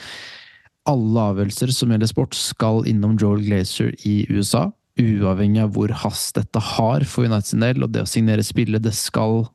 [0.85, 4.71] alle avgjørelser som gjelder sport, skal innom Joel Glazer i USA.
[4.99, 8.83] Uavhengig av hvor hast dette har for United sin del, og det å signere spillet,
[8.83, 9.47] det skal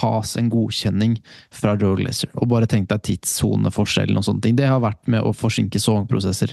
[0.00, 1.16] has en godkjenning
[1.54, 2.30] fra Joel Glazer.
[2.36, 4.58] Og bare tenk deg tidssoneforskjellen og sånne ting.
[4.58, 6.52] Det har vært med å forsinke sesongprosesser.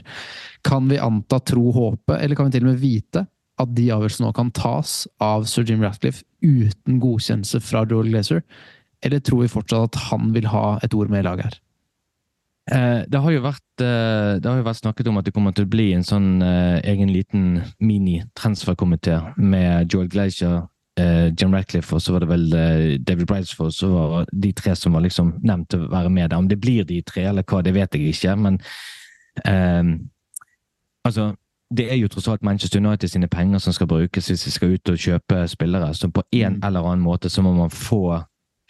[0.67, 3.25] Kan vi anta, tro, håpe, eller kan vi til og med vite
[3.57, 8.43] at de avgjørelsene nå kan tas av sir Jim Ratcliffe uten godkjennelse fra Joel Glazer?
[9.05, 11.63] Eller tror vi fortsatt at han vil ha et ord med i laget her?
[12.67, 15.67] Eh, det, har vært, eh, det har jo vært snakket om at det kommer til
[15.67, 20.65] å bli en sånn eh, egen liten mini-transferkomité med Joel Glacier,
[20.97, 24.75] eh, Jim Ratcliffe og så var det vel eh, David Bridesford så var de tre
[24.75, 26.37] som var liksom nevnt å være med der.
[26.37, 28.61] Om det blir de tre eller hva, det vet jeg ikke, men
[29.45, 29.83] eh,
[31.07, 31.33] altså
[31.69, 34.77] det er jo tross alt Manchester United sine penger som skal brukes hvis de skal
[34.77, 35.93] ut og kjøpe spillere.
[35.93, 38.21] Så på en eller annen måte så må man få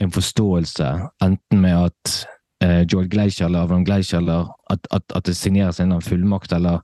[0.02, 0.88] en forståelse,
[1.22, 2.28] enten med at
[2.64, 6.10] eh, Joel Gleicher eller Avram Gleicher, eller at, at, at det signeres en eller annen
[6.10, 6.82] fullmakt eller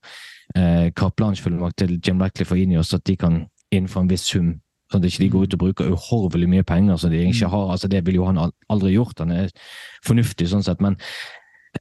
[0.56, 4.54] eh, carte blanche-fullmakt til Jim Ratcliffe og Ineos, at de kan innenfor en viss sum
[4.94, 7.72] Sånn at ikke de går ut og bruker uhorvelig mye penger som de ikke har.
[7.74, 8.38] altså Det ville jo han
[8.70, 9.20] aldri gjort.
[9.20, 9.50] Han er
[10.06, 10.84] fornuftig sånn sett.
[10.86, 11.00] Men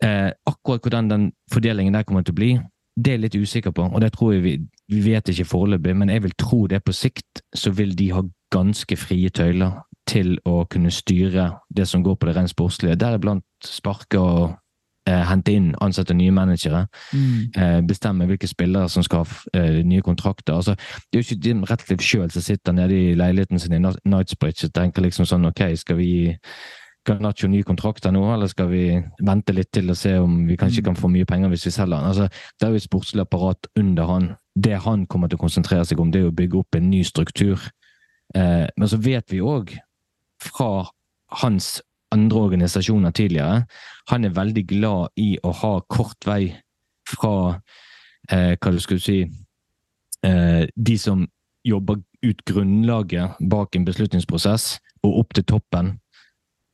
[0.00, 2.52] eh, akkurat hvordan den fordelingen der kommer til å bli,
[2.96, 3.84] det er jeg litt usikker på.
[3.92, 4.54] Og det tror jeg vi,
[4.88, 8.24] vi vet ikke foreløpig, men jeg vil tro det på sikt så vil de ha
[8.52, 12.98] ganske frie tøyler til å kunne styre det som går på det rent sportslige.
[13.00, 14.56] Deriblant sparke og
[15.06, 16.86] hente inn, ansette nye managere.
[17.12, 20.54] Eh, bestemme hvilke spillere som skal ha eh, nye kontrakter.
[20.54, 20.76] Altså,
[21.10, 24.68] det er jo ikke Jim Ratcliffe sjøl som sitter nede i leiligheten sin i Nightsbridge
[24.68, 26.38] og tenker liksom sånn ok, skal vi gi
[27.02, 28.84] Garnaccio nye kontrakter nå, eller skal vi
[29.26, 31.98] vente litt til og se om vi kanskje kan få mye penger hvis vi selger
[31.98, 32.12] han?
[32.12, 32.28] Altså,
[32.60, 34.28] det er jo et sportslig apparat under han.
[34.54, 37.02] Det han kommer til å konsentrere seg om, det er å bygge opp en ny
[37.06, 37.58] struktur.
[38.38, 39.74] Eh, men så vet vi òg
[40.42, 40.86] fra
[41.42, 41.80] hans
[42.12, 43.62] andre organisasjoner tidligere,
[44.10, 46.52] han er veldig glad i å ha kort vei
[47.08, 47.34] fra
[48.30, 51.26] eh, hva du skulle si eh, de som
[51.64, 55.96] jobber ut grunnlaget bak en beslutningsprosess, og opp til toppen.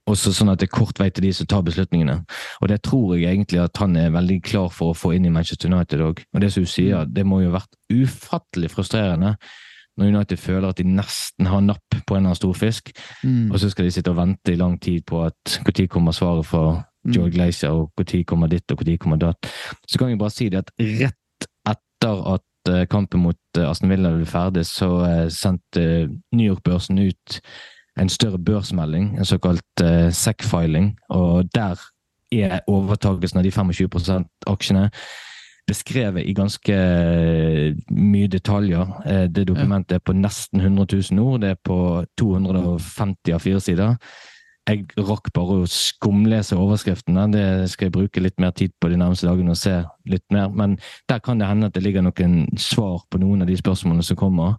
[0.09, 2.23] Og så sånn at det er kort vei til de som tar beslutningene.
[2.63, 5.33] Og det tror jeg egentlig at han er veldig klar for å få inn i
[5.33, 6.23] Manchester United òg.
[6.33, 9.35] Og det som du sier, det må jo ha vært ufattelig frustrerende
[9.99, 12.93] når United føler at de nesten har napp på en eller annen stor fisk,
[13.25, 13.51] Mm.
[13.51, 16.47] og så skal de sitte og vente i lang tid på at når kommer svaret
[16.47, 19.51] fra Joe Glacier, og når kommer ditt, og når kommer datt.
[19.89, 23.91] Så kan vi bare si det at rett etter at eh, kampen mot eh, Aston
[23.91, 27.41] Villa ble ferdig, så eh, sendte New York-børsen ut
[27.99, 29.83] en større børsmelding, en såkalt
[30.15, 31.81] SEC-filing, og der
[32.33, 34.91] er overtagelsen av de 25% aksjene
[35.69, 38.97] beskrevet i ganske eh, mye detaljer.
[39.05, 41.41] Eh, Det dokumentet er på nesten 100 000 ord.
[41.45, 41.79] Det er på
[42.19, 43.97] 250 av fire sider.
[44.69, 47.25] Jeg rakk bare å skumlese overskriftene.
[47.33, 49.79] Det skal jeg bruke litt mer tid på de nærmeste dagene og se
[50.13, 50.51] litt mer.
[50.53, 50.77] Men
[51.09, 54.19] der kan det hende at det ligger noen svar på noen av de spørsmålene som
[54.21, 54.59] kommer.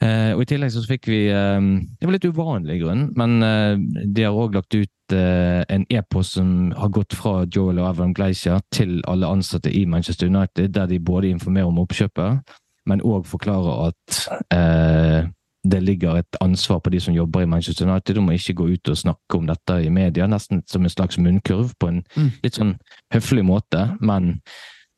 [0.00, 1.58] Eh, og I tillegg så fikk vi eh,
[1.98, 6.36] Det var litt uvanlig grunn, men eh, de har òg lagt ut eh, en e-post
[6.38, 10.86] som har gått fra Joel og Evan Gleicher til alle ansatte i Manchester United, der
[10.86, 12.54] de både informerer om oppkjøpet,
[12.86, 14.20] men òg forklarer at
[14.54, 15.26] eh,
[15.68, 18.68] det ligger et ansvar på de som jobber i Manchester United om å ikke gå
[18.76, 22.30] ut og snakke om dette i media, nesten som en slags munnkurv, på en Mm.
[22.44, 22.76] litt sånn
[23.12, 23.82] høflig måte.
[24.00, 24.38] Men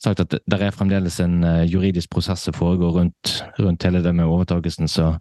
[0.04, 4.14] sagt at det er fremdeles en eh, juridisk prosess som foregår rundt, rundt hele det
[4.16, 5.12] med overtakelsen, så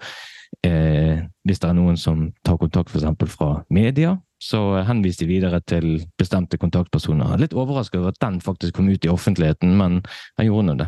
[0.66, 3.34] eh, hvis det er noen som tar kontakt f.eks.
[3.36, 7.36] fra media, så henvis de videre til bestemte kontaktpersoner.
[7.42, 10.00] Litt overrasket over at den faktisk kom ut i offentligheten, men
[10.40, 10.88] han gjorde nå det.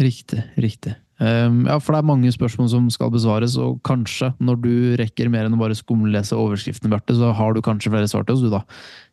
[0.00, 0.94] Riktig, riktig.
[1.22, 5.30] Ehm, ja, for det er mange spørsmål som skal besvares, og kanskje, når du rekker
[5.32, 8.44] mer enn å bare skumlese overskriften, Bjarte, så har du kanskje flere svar til oss,
[8.44, 8.60] du, da.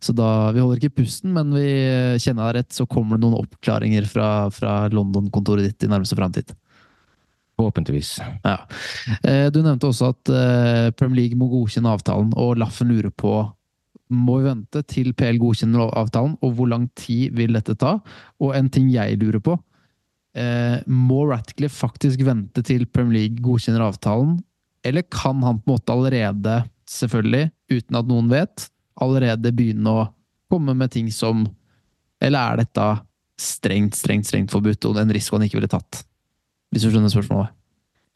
[0.04, 1.70] Så da, vi holder ikke pusten, men vi
[2.20, 6.51] kjenner deg rett, så kommer det noen oppklaringer fra, fra London-kontoret ditt i nærmeste framtid.
[7.60, 8.18] Forhåpentligvis.
[8.43, 8.58] Ja.
[9.22, 13.43] Eh, Du nevnte også at eh, Premier League må godkjenne avtalen, og Laffen lurer på
[14.14, 17.95] må vi vente til PL godkjenner avtalen, og hvor lang tid vil dette ta?
[18.43, 19.56] Og en ting jeg lurer på,
[20.38, 24.38] eh, må Ratcliffe faktisk vente til Premier League godkjenner avtalen,
[24.84, 26.58] eller kan han på en måte allerede,
[26.90, 28.68] selvfølgelig, uten at noen vet,
[29.02, 30.08] allerede begynne å
[30.52, 31.48] komme med ting som
[32.24, 32.84] Eller er dette
[33.42, 36.06] strengt, strengt, strengt forbudt, og en risiko han ikke ville tatt?
[36.72, 37.52] Hvis du skjønner spørsmålet?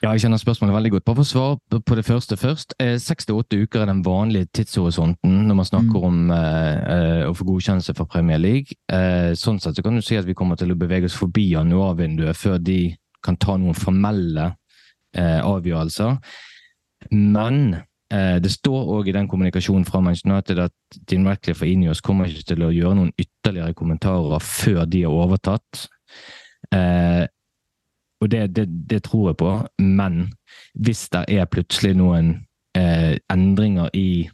[0.03, 1.05] Ja, jeg kjenner spørsmålet veldig godt.
[1.07, 2.73] Bare for å svare på- det første først.
[2.79, 7.23] Eh, Seks til åtte uker er den vanlige tidshorisonten når man snakker om eh, eh,
[7.25, 8.77] å få godkjennelse fra Premier League.
[8.91, 11.49] Eh, sånn sett så kan du si at vi kommer til å bevege oss forbi
[11.55, 14.55] januarvinduet før de kan ta noen formelle
[15.15, 16.19] eh, avgjørelser.
[17.11, 17.73] Men
[18.11, 20.71] eh, det står òg i den kommunikasjonen fra Manchester United at
[21.09, 25.17] Dean Ratcliffe og Ineos kommer ikke til å gjøre noen ytterligere kommentarer før de har
[25.25, 25.87] overtatt.
[26.71, 27.25] Eh,
[28.21, 29.51] og det, det, det tror jeg på,
[29.83, 30.31] men
[30.73, 32.33] hvis det er plutselig noen
[32.77, 34.27] eh, endringer i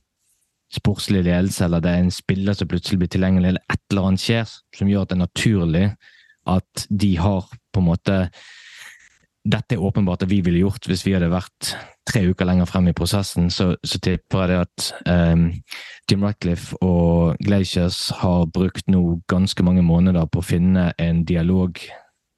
[0.73, 4.23] sportslig ledelse, eller det er en spiller som plutselig blir tilgjengelig, eller et eller annet
[4.23, 5.85] skjer som gjør at det er naturlig
[6.53, 8.19] at de har på en måte
[9.43, 11.73] Dette er åpenbart at vi ville gjort hvis vi hadde vært
[12.07, 15.41] tre uker lenger frem i prosessen, så, så tipper jeg det at eh,
[16.07, 21.75] Jim Ratcliffe og Glaciers har brukt nå ganske mange måneder på å finne en dialog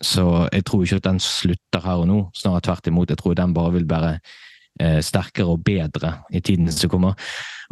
[0.04, 2.18] så jeg tror ikke at den slutter her og nå.
[2.36, 3.10] Snarere tvert imot.
[3.10, 4.18] Jeg tror den bare vil være
[4.82, 7.14] eh, sterkere og bedre i tiden som kommer.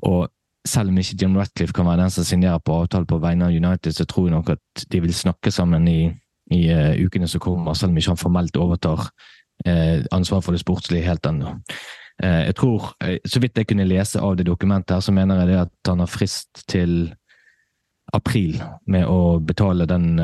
[0.03, 0.29] Og
[0.65, 3.55] selv om ikke Jim Ratcliffe kan være den som signerer på avtale på vegne av
[3.55, 6.11] United, så tror jeg nok at de vil snakke sammen i,
[6.51, 9.09] i uh, ukene som kommer, selv om ikke han formelt overtar
[9.67, 11.57] uh, ansvaret for det sportslige helt ennå.
[12.23, 12.93] Uh, jeg tror,
[13.27, 15.99] Så vidt jeg kunne lese av det dokumentet, her, så mener jeg det at han
[15.99, 17.13] har frist til
[18.13, 20.19] april med å betale den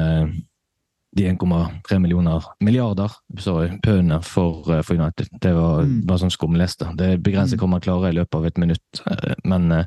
[1.17, 3.09] de 1,3 millioner milliarder
[3.41, 5.27] sorry, pøene for, for, United.
[5.41, 6.05] Det var Mm.
[6.05, 6.91] bare sånn skumleste.
[6.95, 9.01] Det er begrenset hva man klarer i løpet av et minutt.
[9.43, 9.85] Men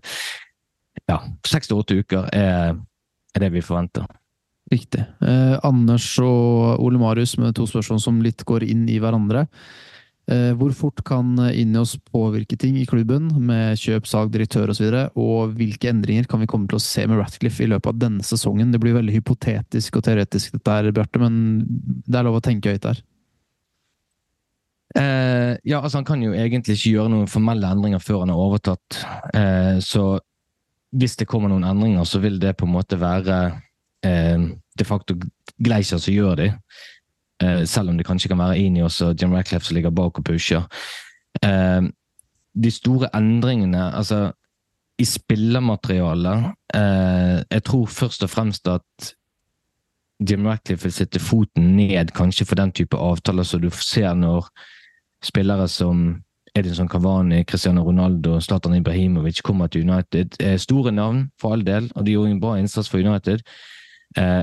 [1.09, 2.75] ja, seks til åtte uker er,
[3.35, 4.07] er det vi forventer.
[4.73, 5.05] Riktig.
[5.23, 9.47] Eh, Anders og Ole Marius med to spørsmål som litt går inn i hverandre.
[10.31, 14.77] Eh, hvor fort kan Ineos påvirke ting i klubben, med kjøp, salg, direktør osv., og,
[14.79, 17.91] så videre, og hvilke endringer kan vi komme til å se med Ratcliffe i løpet
[17.91, 18.71] av denne sesongen?
[18.71, 21.41] Det blir veldig hypotetisk og teoretisk dette her, Bjarte, men
[22.07, 23.03] det er lov å tenke høyt der.
[24.95, 28.47] Eh, ja, altså Han kan jo egentlig ikke gjøre noen formelle endringer før han har
[28.47, 29.03] overtatt.
[29.35, 30.07] Eh, så
[30.93, 33.39] hvis det kommer noen endringer, så vil det på en måte være
[34.07, 35.17] eh, de facto
[35.63, 36.49] Gleiser som gjør de.
[37.43, 40.25] Eh, selv om det kanskje kan være Enios og Jim Ratcliffe som ligger bak og
[40.25, 40.63] pusher.
[41.43, 41.83] Eh,
[42.65, 44.33] de store endringene altså
[44.99, 49.15] i spillermaterialet eh, Jeg tror først og fremst at
[50.31, 54.47] Jim Ratcliffe vil sette foten ned kanskje for den type avtaler som du ser når
[55.25, 56.23] spillere som
[56.55, 60.59] Edinson Cavani, Cristiano Ronaldo, Zlatan Ibrahimovic kommer til United.
[60.59, 63.41] Store navn, for all del, og de gjorde en bra innsats for United.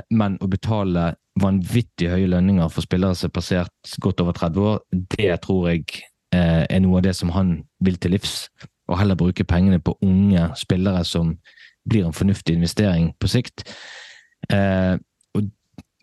[0.10, 4.80] Men å betale vanvittig høye lønninger for spillere som er passert godt over 30 år,
[5.16, 5.86] det tror jeg
[6.34, 8.50] eh, er noe av det som han vil til livs.
[8.90, 11.36] Og heller bruke pengene på unge spillere som
[11.90, 13.64] blir en fornuftig investering på sikt.
[14.50, 14.96] Eh,
[15.36, 15.50] og,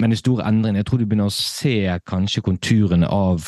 [0.01, 3.47] men de store endringene Jeg tror du begynner å se kanskje konturene av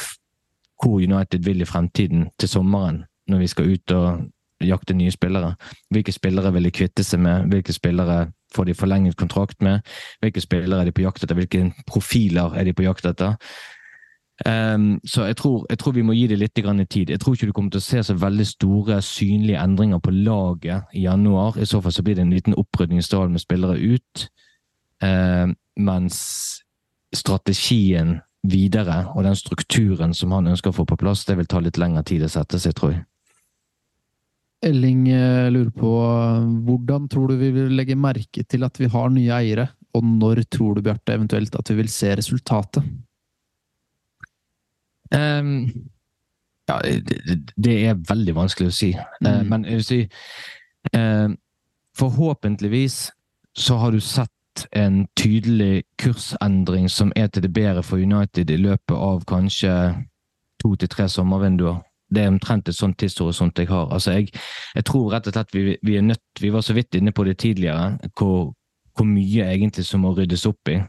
[0.83, 4.29] hvor United vil i fremtiden til sommeren, når vi skal ut og
[4.65, 5.55] jakte nye spillere.
[5.91, 7.49] Hvilke spillere vil de kvitte seg med?
[7.51, 9.81] Hvilke spillere får de forlenget kontrakt med?
[10.21, 11.39] Hvilke spillere er de på jakt etter?
[11.39, 13.37] Hvilke profiler er de på jakt etter?
[14.47, 17.11] Um, så jeg tror, jeg tror, vi må gi det litt grann tid.
[17.11, 20.95] Jeg tror ikke du kommer til å se så veldig store, synlige endringer på laget
[20.95, 21.59] i januar.
[21.59, 24.29] I så fall så blir det en liten opprydning i stallen med spillere ut.
[25.03, 26.19] Um, mens
[27.15, 31.61] strategien videre, og den strukturen som han ønsker å få på plass, det vil ta
[31.63, 33.05] litt lengre tid å sette seg, tror jeg.
[34.67, 35.91] Elling eh, lurer på
[36.67, 40.43] hvordan tror du vi vil legge merke til at vi har nye eiere, og når
[40.51, 42.83] tror du, Bjarte, eventuelt at vi vil se resultatet?
[45.15, 45.71] Um,
[46.69, 48.91] ja, det, det, er veldig vanskelig å si.
[49.23, 49.29] Mm.
[49.29, 50.03] Uh, men si
[50.93, 51.31] uh,
[51.99, 52.99] Forhåpentligvis
[53.59, 58.59] så har du sett en tydelig kursendring som er til det bedre for United i
[58.59, 59.73] løpet av kanskje
[60.63, 61.81] to til tre sommervinduer.
[62.09, 63.89] Det er omtrent et sånt tidshorisont jeg har.
[63.93, 64.33] Altså jeg,
[64.75, 67.25] jeg, tror rett og slett vi, vi, er nødt Vi var så vidt inne på
[67.25, 68.53] det tidligere, hvor,
[68.97, 70.81] hvor mye egentlig som må ryddes opp i.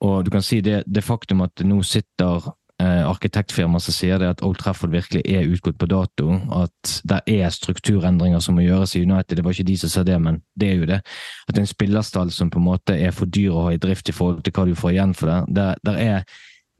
[0.00, 2.50] Og du kan si det, det faktum at det nå sitter
[2.80, 6.36] eh, arkitektfirma som sier det at Old Trafford virkelig er utgått på dato.
[6.56, 9.36] At det er strukturendringer som må gjøres i United.
[9.36, 11.00] Det var ikke de som sa det, men det er jo det.
[11.48, 14.16] At en spillerstall som på en måte er for dyr å ha i drift i
[14.16, 15.40] forhold til hva du får igjen for det.
[15.60, 16.24] Der, der er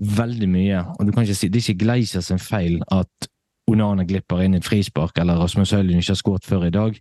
[0.00, 0.84] veldig mye.
[0.96, 3.29] Og du kan ikke si, Det er ikke Gleisers feil at
[3.70, 6.98] Onana glipper inn i et frispark, eller Rasmus Høylund ikke har skåret før i dag.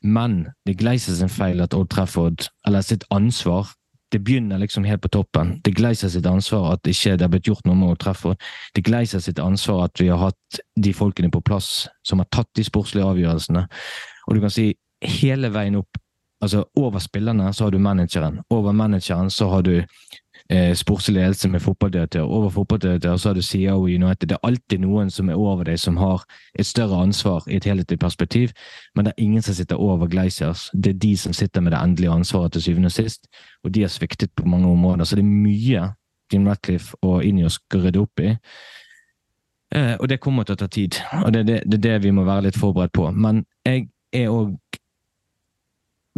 [0.00, 3.68] Men det gleiser sin feil at Old Trafford, eller sitt ansvar,
[4.12, 5.60] det begynner liksom helt på toppen.
[5.64, 8.40] Det Gleiser sitt ansvar at ikke det har blitt gjort noe med Odd Trefford.
[8.74, 12.50] Det Gleiser sitt ansvar at vi har hatt de folkene på plass som har tatt
[12.58, 13.66] de sportslige avgjørelsene.
[14.26, 14.72] Og du kan si
[15.20, 16.00] hele veien opp
[16.40, 18.38] Altså, over spillerne så har du manageren.
[18.48, 19.82] Over manageren så har du
[20.50, 22.20] eh, sportslig ledelse med fotballdirektør.
[22.20, 24.28] Over fotballdirektør så har du CEO i United.
[24.28, 26.24] Det er alltid noen som er over deg, som har
[26.58, 28.50] et større ansvar i et helhetlig perspektiv,
[28.94, 30.70] men det er ingen som sitter over Glaciers.
[30.72, 33.26] Det er de som sitter med det endelige ansvaret til syvende og sist,
[33.64, 35.04] og de har sviktet på mange områder.
[35.04, 35.88] Så det er mye
[36.32, 38.36] Jim Ratcliffe og Ineos skal rydde opp i.
[39.74, 42.10] Eh, og det kommer til å ta tid, og det er det, det, det vi
[42.10, 43.10] må være litt forberedt på.
[43.10, 44.56] Men jeg er òg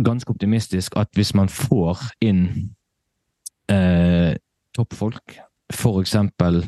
[0.05, 2.73] ganske optimistisk at hvis man får inn
[3.73, 4.35] eh,
[4.77, 5.39] toppfolk.
[5.73, 6.67] For eksempel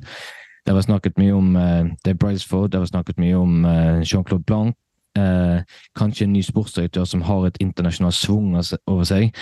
[0.67, 4.45] Det var snakket mye om eh, Dave Brisford, det var snakket mye om eh, Jean-Claude
[4.49, 4.73] Blanc.
[5.19, 5.61] Eh,
[5.97, 9.35] kanskje en ny sportsdirektør som har et internasjonalt svung over seg.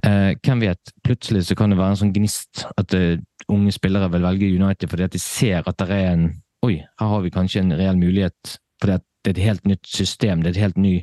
[0.00, 0.92] Eh, hvem vet?
[1.04, 3.20] Plutselig så kan det være en sånn gnist at uh,
[3.52, 6.26] unge spillere vil velge United fordi at de ser at det er en
[6.64, 8.56] Oi, her har vi kanskje en reell mulighet.
[8.80, 10.94] Fordi at det er et helt nytt system, det er et helt ny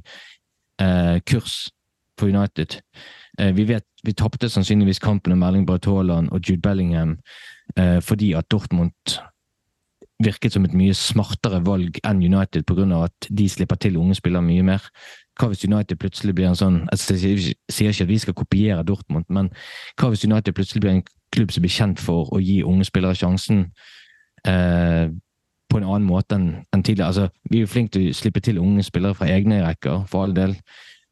[1.29, 1.69] kurs
[2.19, 2.81] for United.
[3.41, 7.17] Uh, vi vet vi tapte sannsynligvis kampen om Erling Braut Haaland og Jude Bellingham
[7.77, 8.91] eh, fordi at Dortmund
[10.23, 13.03] virket som et mye smartere valg enn United pga.
[13.03, 14.83] at de slipper til unge spillere mye mer.
[15.39, 19.25] Hva hvis United plutselig blir en sånn Jeg sier ikke at vi skal kopiere Dortmund,
[19.29, 19.49] men
[19.97, 21.03] hva hvis United plutselig blir en
[21.33, 23.71] klubb som blir kjent for å gi unge spillere sjansen
[24.45, 25.09] eh,
[25.69, 27.07] på en annen måte enn enn tidligere?
[27.07, 30.27] Altså, vi er jo flinke til å slippe til unge spillere fra egne rekker, for
[30.27, 30.55] all del,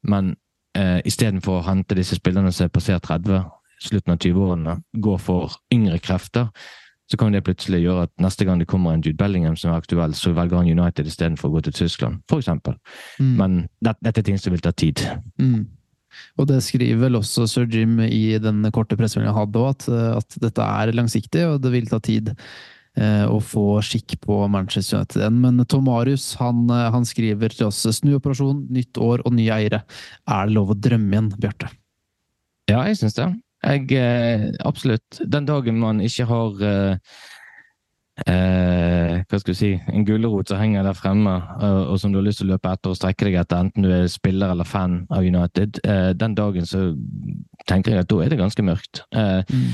[0.04, 0.36] men
[0.78, 3.44] eh, istedenfor å hente disse spillerne som er passert 30,
[3.82, 6.52] slutten av 20-årene, gå for yngre krefter,
[7.12, 9.82] så kan det plutselig gjøre at neste gang det kommer en Jude Bellingham som er
[9.82, 12.48] aktuell, så velger han United istedenfor å gå til Tyskland, f.eks.
[13.20, 13.34] Mm.
[13.36, 15.04] Men det, dette er ting som vil ta tid.
[15.42, 15.66] Mm.
[16.40, 19.88] Og det skriver vel også sir Jim i den korte pressemeldingen han hadde at,
[20.22, 22.34] at, dette er langsiktig og det vil ta tid
[22.98, 25.42] eh, å få skikk på Manchester United igjen.
[25.44, 29.84] Men Tom Marius han, eh, han skriver til oss snuoperasjon, nytt år og nye eiere.
[30.28, 31.72] Er det lov å drømme igjen, Bjarte?
[32.72, 33.30] Ja, jeg syns det.
[33.62, 35.22] Jeg, eh, absolutt.
[35.22, 36.96] Den dagen man ikke har eh,
[38.22, 42.26] hva skal du si, en gulrot som henger der fremme, og, og som du har
[42.28, 45.02] lyst til å løpe etter og strekke deg etter, enten du er spiller eller fan
[45.14, 46.92] av United, eh, den dagen så
[47.70, 49.04] tenker jeg at da er det ganske mørkt.
[49.16, 49.72] Eh, mm.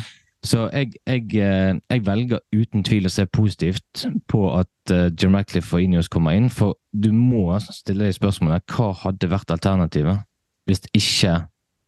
[0.47, 5.35] Så jeg, jeg, eh, jeg, velger uten tvil å se positivt på at uh, Jim
[5.35, 10.23] Ratcliffe og Ineos kommer inn, for du må stille deg spørsmålet hva hadde vært alternativet
[10.67, 11.33] hvis ikke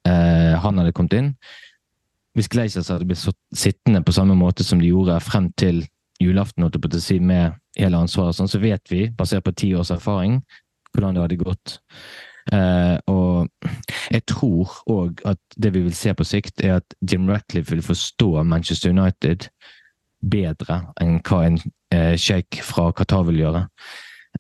[0.07, 1.31] eh, han hadde kommet inn?
[2.37, 3.23] Hvis Gleisers hadde blitt
[3.55, 5.81] sittende på samme måte som de gjorde frem til
[6.23, 10.39] julaften, med hele ansvaret, sånn, så vet vi, basert på ti års erfaring,
[10.93, 11.79] hvordan det hadde gått.
[12.53, 13.49] Uh, og
[14.11, 17.83] jeg tror òg at det vi vil se på sikt, er at Jim Ratcliffe vil
[17.85, 19.49] forstå Manchester United
[20.31, 23.65] bedre enn hva en uh, sjeik fra Qatar vil gjøre.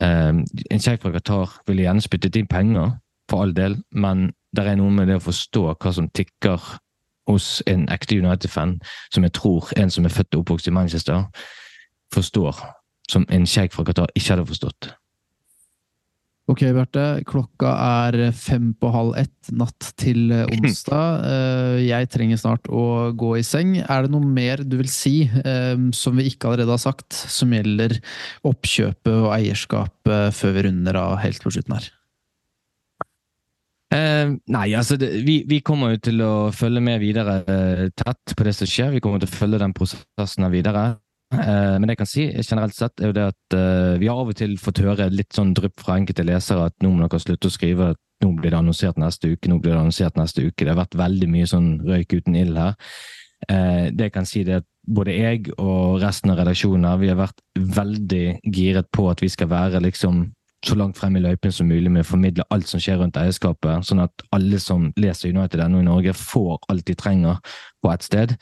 [0.01, 0.41] Uh,
[0.71, 2.97] en sjeik fra Qatar ville gjerne spyttet inn penger,
[3.29, 6.63] for all del, men det er noe med det å forstå hva som tikker
[7.29, 8.79] hos en ekte United-fan,
[9.13, 11.27] som jeg tror en som er født og oppvokst i Manchester,
[12.13, 12.57] forstår.
[13.09, 14.89] Som en sjeik fra Qatar ikke hadde forstått.
[16.49, 17.03] Ok, Bjarte.
[17.29, 17.71] Klokka
[18.09, 21.27] er fem på halv ett natt til onsdag.
[21.27, 23.75] Eh, jeg trenger snart å gå i seng.
[23.83, 27.53] Er det noe mer du vil si eh, som vi ikke allerede har sagt, som
[27.53, 27.99] gjelder
[28.49, 31.91] oppkjøpet og eierskapet før vi runder av helt på slutten her?
[33.93, 38.33] Eh, nei, altså det, vi, vi, kommer jo til å følge med videre eh, tett
[38.37, 38.95] på det som skjer.
[38.97, 40.91] Vi kommer til å følge den prosessen videre.
[41.29, 44.17] Eh, men det jeg kan si generelt sett, er jo det at eh, vi har
[44.17, 47.21] av og til fått høre litt sånn drypp fra enkelte lesere at nå må dere
[47.21, 50.47] slutte å skrive at nå blir det annonsert neste uke, nå blir det annonsert neste
[50.47, 50.65] uke.
[50.65, 52.73] Det har vært veldig mye sånn røyk uten ild her.
[53.45, 57.21] Eh, det jeg kan si, det at både jeg og resten av redaksjonen vi har
[57.21, 57.45] vært
[57.77, 60.25] veldig giret på at vi skal være liksom
[60.65, 63.85] så langt frem i løypen som mulig med å formidle alt som skjer rundt eierskapet,
[63.87, 67.37] sånn at alle som leser United ennå i Norge, får alt de trenger
[67.79, 68.33] på ett sted.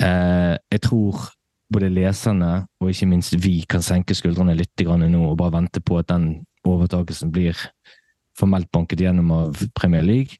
[0.00, 1.28] Jeg tror
[1.72, 2.50] både leserne
[2.80, 6.46] og ikke minst vi kan senke skuldrene litt nå og bare vente på at den
[6.66, 7.56] overtakelsen blir
[8.38, 10.38] formelt banket gjennom av Premier League.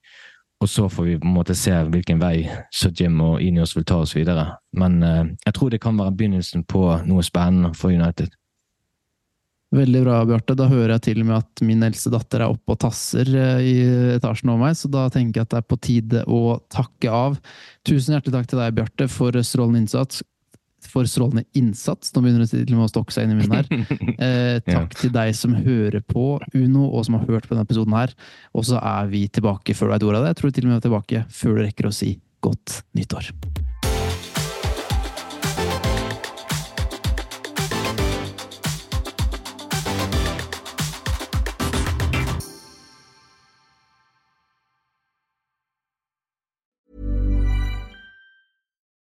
[0.60, 3.84] Og så får vi på en måte se hvilken vei Sir Jim og Inios vil
[3.84, 4.56] ta oss videre.
[4.72, 8.32] Men eh, jeg tror det kan være begynnelsen på noe spennende for United.
[9.76, 10.54] Veldig bra, Bjarte.
[10.56, 13.66] Da hører jeg til og med at min eldste datter er oppe og tasser eh,
[13.66, 13.74] i
[14.14, 16.40] etasjen over meg, så da tenker jeg at det er på tide å
[16.72, 17.36] takke av.
[17.84, 20.24] Tusen hjertelig takk til deg, Bjarte, for strålende innsats
[20.90, 22.12] for strålende innsats.
[22.14, 23.70] Nå begynner det til og med å stokke seg inn i munnen her.
[24.16, 25.00] Eh, takk ja.
[25.00, 28.14] til deg som hører på Uno, og som har hørt på denne episoden her.
[28.56, 30.34] Og så er vi tilbake før du vet ordet av det.
[30.34, 32.16] Jeg tror til og med vi er tilbake før du rekker å si
[32.46, 33.32] godt nyttår.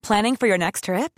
[0.04, 1.18] Planning for your next trip?